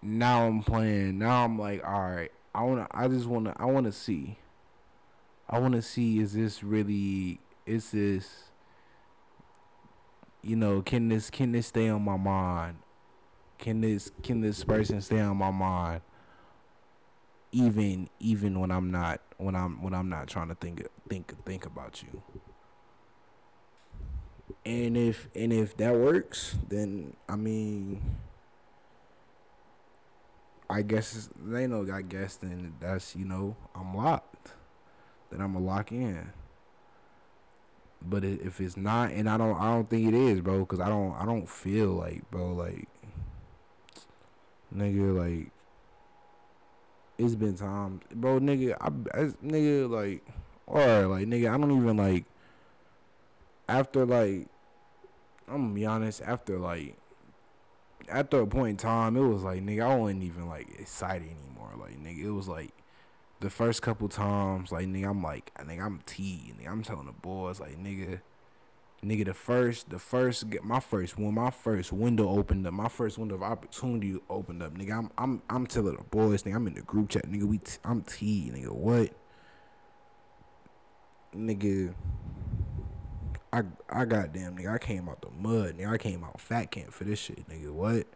Now 0.00 0.46
I'm 0.46 0.62
playing. 0.62 1.18
Now 1.18 1.44
I'm 1.44 1.58
like, 1.58 1.84
all 1.84 2.00
right. 2.00 2.30
I 2.54 2.62
wanna. 2.62 2.86
I 2.92 3.08
just 3.08 3.26
wanna. 3.26 3.52
I 3.56 3.64
wanna 3.64 3.90
see. 3.90 4.38
I 5.50 5.58
wanna 5.58 5.82
see. 5.82 6.20
Is 6.20 6.32
this 6.32 6.62
really? 6.62 7.40
Is 7.66 7.90
this? 7.90 8.44
You 10.42 10.54
know, 10.54 10.80
can 10.80 11.08
this 11.08 11.28
can 11.28 11.50
this 11.50 11.66
stay 11.66 11.88
on 11.88 12.02
my 12.02 12.16
mind? 12.16 12.76
Can 13.58 13.80
this 13.80 14.12
can 14.22 14.42
this 14.42 14.62
person 14.62 15.00
stay 15.00 15.18
on 15.18 15.36
my 15.36 15.50
mind? 15.50 16.02
Even 17.50 18.08
even 18.20 18.60
when 18.60 18.70
I'm 18.70 18.92
not 18.92 19.20
when 19.38 19.56
I'm 19.56 19.82
when 19.82 19.92
I'm 19.92 20.08
not 20.08 20.28
trying 20.28 20.48
to 20.48 20.54
think 20.54 20.86
think 21.08 21.34
think 21.44 21.66
about 21.66 22.04
you 22.04 22.22
and 24.64 24.96
if 24.96 25.28
and 25.34 25.52
if 25.52 25.76
that 25.76 25.94
works, 25.94 26.56
then 26.68 27.16
I 27.28 27.36
mean, 27.36 28.00
I 30.68 30.82
guess 30.82 31.28
they 31.44 31.66
know. 31.66 31.86
I 31.92 32.02
guess 32.02 32.36
then 32.36 32.74
that's 32.80 33.16
you 33.16 33.24
know 33.24 33.56
I'm 33.74 33.96
locked. 33.96 34.52
Then 35.30 35.40
I'm 35.40 35.54
gonna 35.54 35.64
lock 35.64 35.92
in. 35.92 36.32
But 38.02 38.24
if 38.24 38.60
it's 38.60 38.76
not, 38.76 39.10
and 39.10 39.28
I 39.28 39.36
don't, 39.36 39.58
I 39.58 39.64
don't 39.64 39.88
think 39.88 40.06
it 40.06 40.14
is, 40.14 40.40
bro, 40.40 40.60
because 40.60 40.78
I 40.80 40.88
don't, 40.88 41.14
I 41.14 41.24
don't 41.24 41.48
feel 41.48 41.88
like, 41.88 42.30
bro, 42.30 42.52
like, 42.52 42.88
nigga, 44.72 45.16
like, 45.16 45.50
it's 47.18 47.34
been 47.34 47.56
times, 47.56 48.02
bro, 48.14 48.38
nigga. 48.38 48.76
I, 48.80 48.86
I 49.18 49.24
nigga 49.44 49.90
like, 49.90 50.24
or 50.66 51.06
like 51.06 51.26
nigga, 51.26 51.52
I 51.52 51.58
don't 51.58 51.76
even 51.76 51.96
like. 51.96 52.24
After 53.68 54.06
like, 54.06 54.48
I'm 55.48 55.62
gonna 55.62 55.74
be 55.74 55.86
honest. 55.86 56.22
After 56.22 56.58
like, 56.58 56.96
after 58.08 58.40
a 58.40 58.46
point 58.46 58.70
in 58.70 58.76
time, 58.76 59.16
it 59.16 59.26
was 59.26 59.42
like 59.42 59.62
nigga, 59.62 59.84
I 59.84 59.96
wasn't 59.96 60.22
even 60.22 60.48
like 60.48 60.68
excited 60.78 61.28
anymore. 61.28 61.72
Like 61.78 62.02
nigga, 62.02 62.24
it 62.24 62.30
was 62.30 62.48
like 62.48 62.70
the 63.40 63.50
first 63.50 63.82
couple 63.82 64.08
times, 64.08 64.72
like 64.72 64.86
nigga, 64.86 65.10
I'm 65.10 65.22
like, 65.22 65.50
I 65.56 65.64
think 65.64 65.82
I'm 65.82 66.00
T, 66.06 66.54
nigga, 66.58 66.70
I'm 66.70 66.82
telling 66.82 67.06
the 67.06 67.12
boys 67.12 67.60
like 67.60 67.76
nigga 67.78 68.20
Nigga, 69.04 69.26
the 69.26 69.34
first, 69.34 69.90
the 69.90 69.98
first, 69.98 70.44
my 70.64 70.80
first, 70.80 71.18
when 71.18 71.34
my 71.34 71.50
first 71.50 71.92
window 71.92 72.28
opened 72.28 72.66
up, 72.66 72.72
my 72.72 72.88
first 72.88 73.18
window 73.18 73.34
of 73.34 73.42
opportunity 73.42 74.18
opened 74.30 74.62
up, 74.62 74.74
nigga. 74.74 74.98
I'm, 74.98 75.10
I'm, 75.18 75.42
I'm 75.50 75.66
telling 75.66 75.96
the 75.96 76.02
boys, 76.02 76.42
nigga. 76.42 76.56
I'm 76.56 76.66
in 76.66 76.74
the 76.74 76.82
group 76.82 77.10
chat, 77.10 77.30
nigga. 77.30 77.44
We, 77.44 77.58
t- 77.58 77.78
I'm 77.84 78.02
T, 78.02 78.50
nigga. 78.52 78.72
What, 78.72 79.10
nigga? 81.36 81.94
I, 83.56 84.00
I 84.02 84.04
goddamn, 84.04 84.56
nigga. 84.56 84.74
I 84.74 84.78
came 84.78 85.08
out 85.08 85.22
the 85.22 85.30
mud, 85.30 85.78
nigga. 85.78 85.90
I 85.90 85.98
came 85.98 86.24
out 86.24 86.40
fat 86.40 86.70
camp 86.70 86.92
for 86.92 87.04
this 87.04 87.18
shit, 87.18 87.48
nigga. 87.48 87.70
What? 87.70 88.06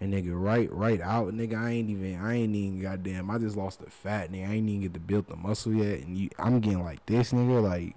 And 0.00 0.12
nigga, 0.12 0.32
right, 0.32 0.72
right 0.72 1.00
out, 1.00 1.34
nigga. 1.34 1.56
I 1.56 1.70
ain't 1.70 1.90
even, 1.90 2.20
I 2.20 2.34
ain't 2.34 2.54
even 2.54 2.80
goddamn. 2.80 3.30
I 3.30 3.38
just 3.38 3.56
lost 3.56 3.80
the 3.84 3.90
fat, 3.90 4.32
nigga. 4.32 4.48
I 4.48 4.54
ain't 4.54 4.68
even 4.68 4.80
get 4.80 4.94
to 4.94 5.00
build 5.00 5.28
the 5.28 5.36
muscle 5.36 5.74
yet, 5.74 6.00
and 6.00 6.16
you, 6.16 6.30
I'm 6.38 6.60
getting 6.60 6.82
like 6.82 7.04
this, 7.06 7.32
nigga. 7.32 7.62
Like 7.62 7.96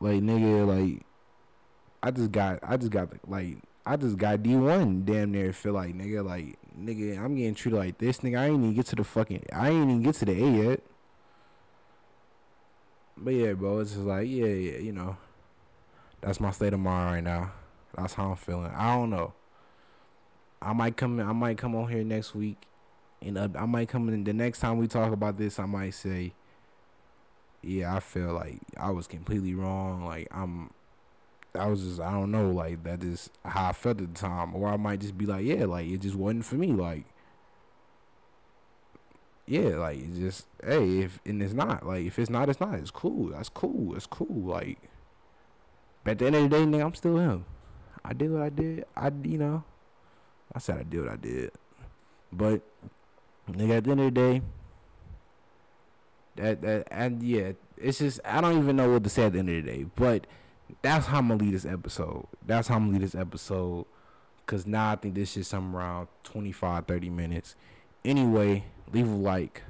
like 0.00 0.22
nigga, 0.22 0.66
like 0.66 1.02
I 2.02 2.10
just 2.10 2.32
got 2.32 2.58
I 2.62 2.76
just 2.76 2.90
got 2.90 3.10
like 3.28 3.58
I 3.84 3.96
just 3.96 4.16
got 4.16 4.42
D 4.42 4.56
one 4.56 5.04
damn 5.04 5.30
near 5.30 5.52
feel 5.52 5.74
like 5.74 5.94
nigga 5.94 6.24
like 6.24 6.58
nigga 6.78 7.22
I'm 7.22 7.36
getting 7.36 7.54
treated 7.54 7.78
like 7.78 7.98
this 7.98 8.18
nigga 8.18 8.38
I 8.38 8.46
ain't 8.46 8.62
even 8.62 8.74
get 8.74 8.86
to 8.86 8.96
the 8.96 9.04
fucking 9.04 9.44
I 9.52 9.70
ain't 9.70 9.90
even 9.90 10.02
get 10.02 10.14
to 10.16 10.24
the 10.24 10.32
A 10.32 10.50
yet. 10.50 10.82
But 13.20 13.34
yeah, 13.34 13.52
bro, 13.52 13.80
it's 13.80 13.92
just 13.92 14.04
like 14.04 14.28
yeah, 14.28 14.46
yeah, 14.46 14.78
you 14.78 14.92
know. 14.92 15.16
That's 16.20 16.40
my 16.40 16.50
state 16.50 16.72
of 16.72 16.80
mind 16.80 17.12
right 17.14 17.24
now. 17.24 17.52
That's 17.96 18.14
how 18.14 18.30
I'm 18.30 18.36
feeling. 18.36 18.72
I 18.74 18.94
don't 18.96 19.10
know. 19.10 19.32
I 20.62 20.72
might 20.72 20.96
come 20.96 21.20
I 21.20 21.32
might 21.32 21.58
come 21.58 21.74
on 21.74 21.88
here 21.88 22.04
next 22.04 22.34
week 22.34 22.58
and 23.22 23.38
uh, 23.38 23.48
I 23.54 23.66
might 23.66 23.88
come 23.88 24.08
in 24.08 24.24
the 24.24 24.32
next 24.32 24.60
time 24.60 24.76
we 24.78 24.86
talk 24.88 25.12
about 25.12 25.38
this 25.38 25.58
I 25.58 25.64
might 25.64 25.94
say 25.94 26.34
yeah, 27.62 27.94
I 27.94 28.00
feel 28.00 28.32
like 28.32 28.58
I 28.76 28.90
was 28.90 29.06
completely 29.06 29.54
wrong. 29.54 30.04
Like 30.04 30.28
I'm, 30.30 30.70
I 31.54 31.66
was 31.66 31.82
just 31.82 32.00
I 32.00 32.12
don't 32.12 32.30
know. 32.30 32.50
Like 32.50 32.82
that 32.84 33.02
is 33.02 33.30
how 33.44 33.68
I 33.68 33.72
felt 33.72 34.00
at 34.00 34.14
the 34.14 34.18
time, 34.18 34.54
or 34.54 34.68
I 34.68 34.76
might 34.76 35.00
just 35.00 35.18
be 35.18 35.26
like, 35.26 35.44
yeah, 35.44 35.64
like 35.66 35.86
it 35.86 36.00
just 36.00 36.16
wasn't 36.16 36.44
for 36.44 36.54
me. 36.54 36.68
Like 36.68 37.04
yeah, 39.50 39.76
like 39.76 39.98
it 39.98 40.14
just 40.14 40.46
hey, 40.64 41.00
if 41.00 41.18
and 41.26 41.42
it's 41.42 41.52
not 41.52 41.84
like 41.84 42.06
if 42.06 42.18
it's 42.18 42.30
not, 42.30 42.48
it's 42.48 42.60
not. 42.60 42.74
It's 42.74 42.90
cool. 42.90 43.30
That's 43.30 43.48
cool. 43.48 43.96
It's 43.96 44.06
cool. 44.06 44.28
Like, 44.28 44.78
but 46.04 46.12
at 46.12 46.18
the 46.18 46.26
end 46.26 46.36
of 46.36 46.42
the 46.44 46.48
day, 46.50 46.64
nigga, 46.64 46.84
I'm 46.84 46.94
still 46.94 47.18
him. 47.18 47.44
I 48.04 48.12
did 48.12 48.30
what 48.30 48.42
I 48.42 48.48
did. 48.48 48.84
I 48.96 49.10
you 49.24 49.38
know, 49.38 49.64
I 50.54 50.60
said 50.60 50.78
I 50.78 50.82
did 50.84 51.00
what 51.02 51.12
I 51.12 51.16
did, 51.16 51.50
but 52.32 52.62
nigga, 53.50 53.78
at 53.78 53.84
the 53.84 53.90
end 53.90 54.00
of 54.00 54.06
the 54.06 54.10
day 54.12 54.42
that 56.36 56.62
that 56.62 56.88
and 56.90 57.22
yeah, 57.22 57.52
it's 57.76 57.98
just 57.98 58.20
I 58.24 58.40
don't 58.40 58.58
even 58.58 58.76
know 58.76 58.90
what 58.90 59.04
to 59.04 59.10
say 59.10 59.24
at 59.24 59.32
the 59.32 59.40
end 59.40 59.48
of 59.48 59.56
the 59.56 59.62
day. 59.62 59.86
But 59.96 60.26
that's 60.82 61.06
how 61.06 61.18
I'm 61.18 61.28
gonna 61.28 61.42
lead 61.42 61.54
this 61.54 61.64
episode. 61.64 62.26
That's 62.46 62.68
how 62.68 62.76
I'm 62.76 62.86
gonna 62.86 62.98
lead 62.98 63.02
this 63.02 63.14
episode. 63.14 63.86
Cause 64.46 64.66
now 64.66 64.92
I 64.92 64.96
think 64.96 65.14
this 65.14 65.36
is 65.36 65.46
somewhere 65.46 65.82
around 65.82 66.08
25, 66.24 66.86
30 66.86 67.10
minutes. 67.10 67.54
Anyway, 68.04 68.64
leave 68.92 69.08
a 69.08 69.14
like, 69.14 69.62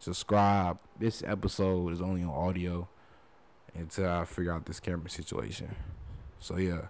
subscribe. 0.00 0.78
This 0.98 1.22
episode 1.24 1.92
is 1.92 2.00
only 2.00 2.24
on 2.24 2.30
audio 2.30 2.88
until 3.74 4.08
I 4.08 4.24
figure 4.24 4.52
out 4.52 4.66
this 4.66 4.80
camera 4.80 5.08
situation. 5.08 5.74
So 6.40 6.56
yeah. 6.56 6.86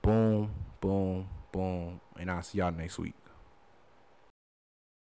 Boom, 0.00 0.50
boom, 0.80 1.28
boom. 1.52 2.00
And 2.18 2.30
I'll 2.30 2.42
see 2.42 2.58
y'all 2.58 2.72
next 2.72 2.98
week. 2.98 3.14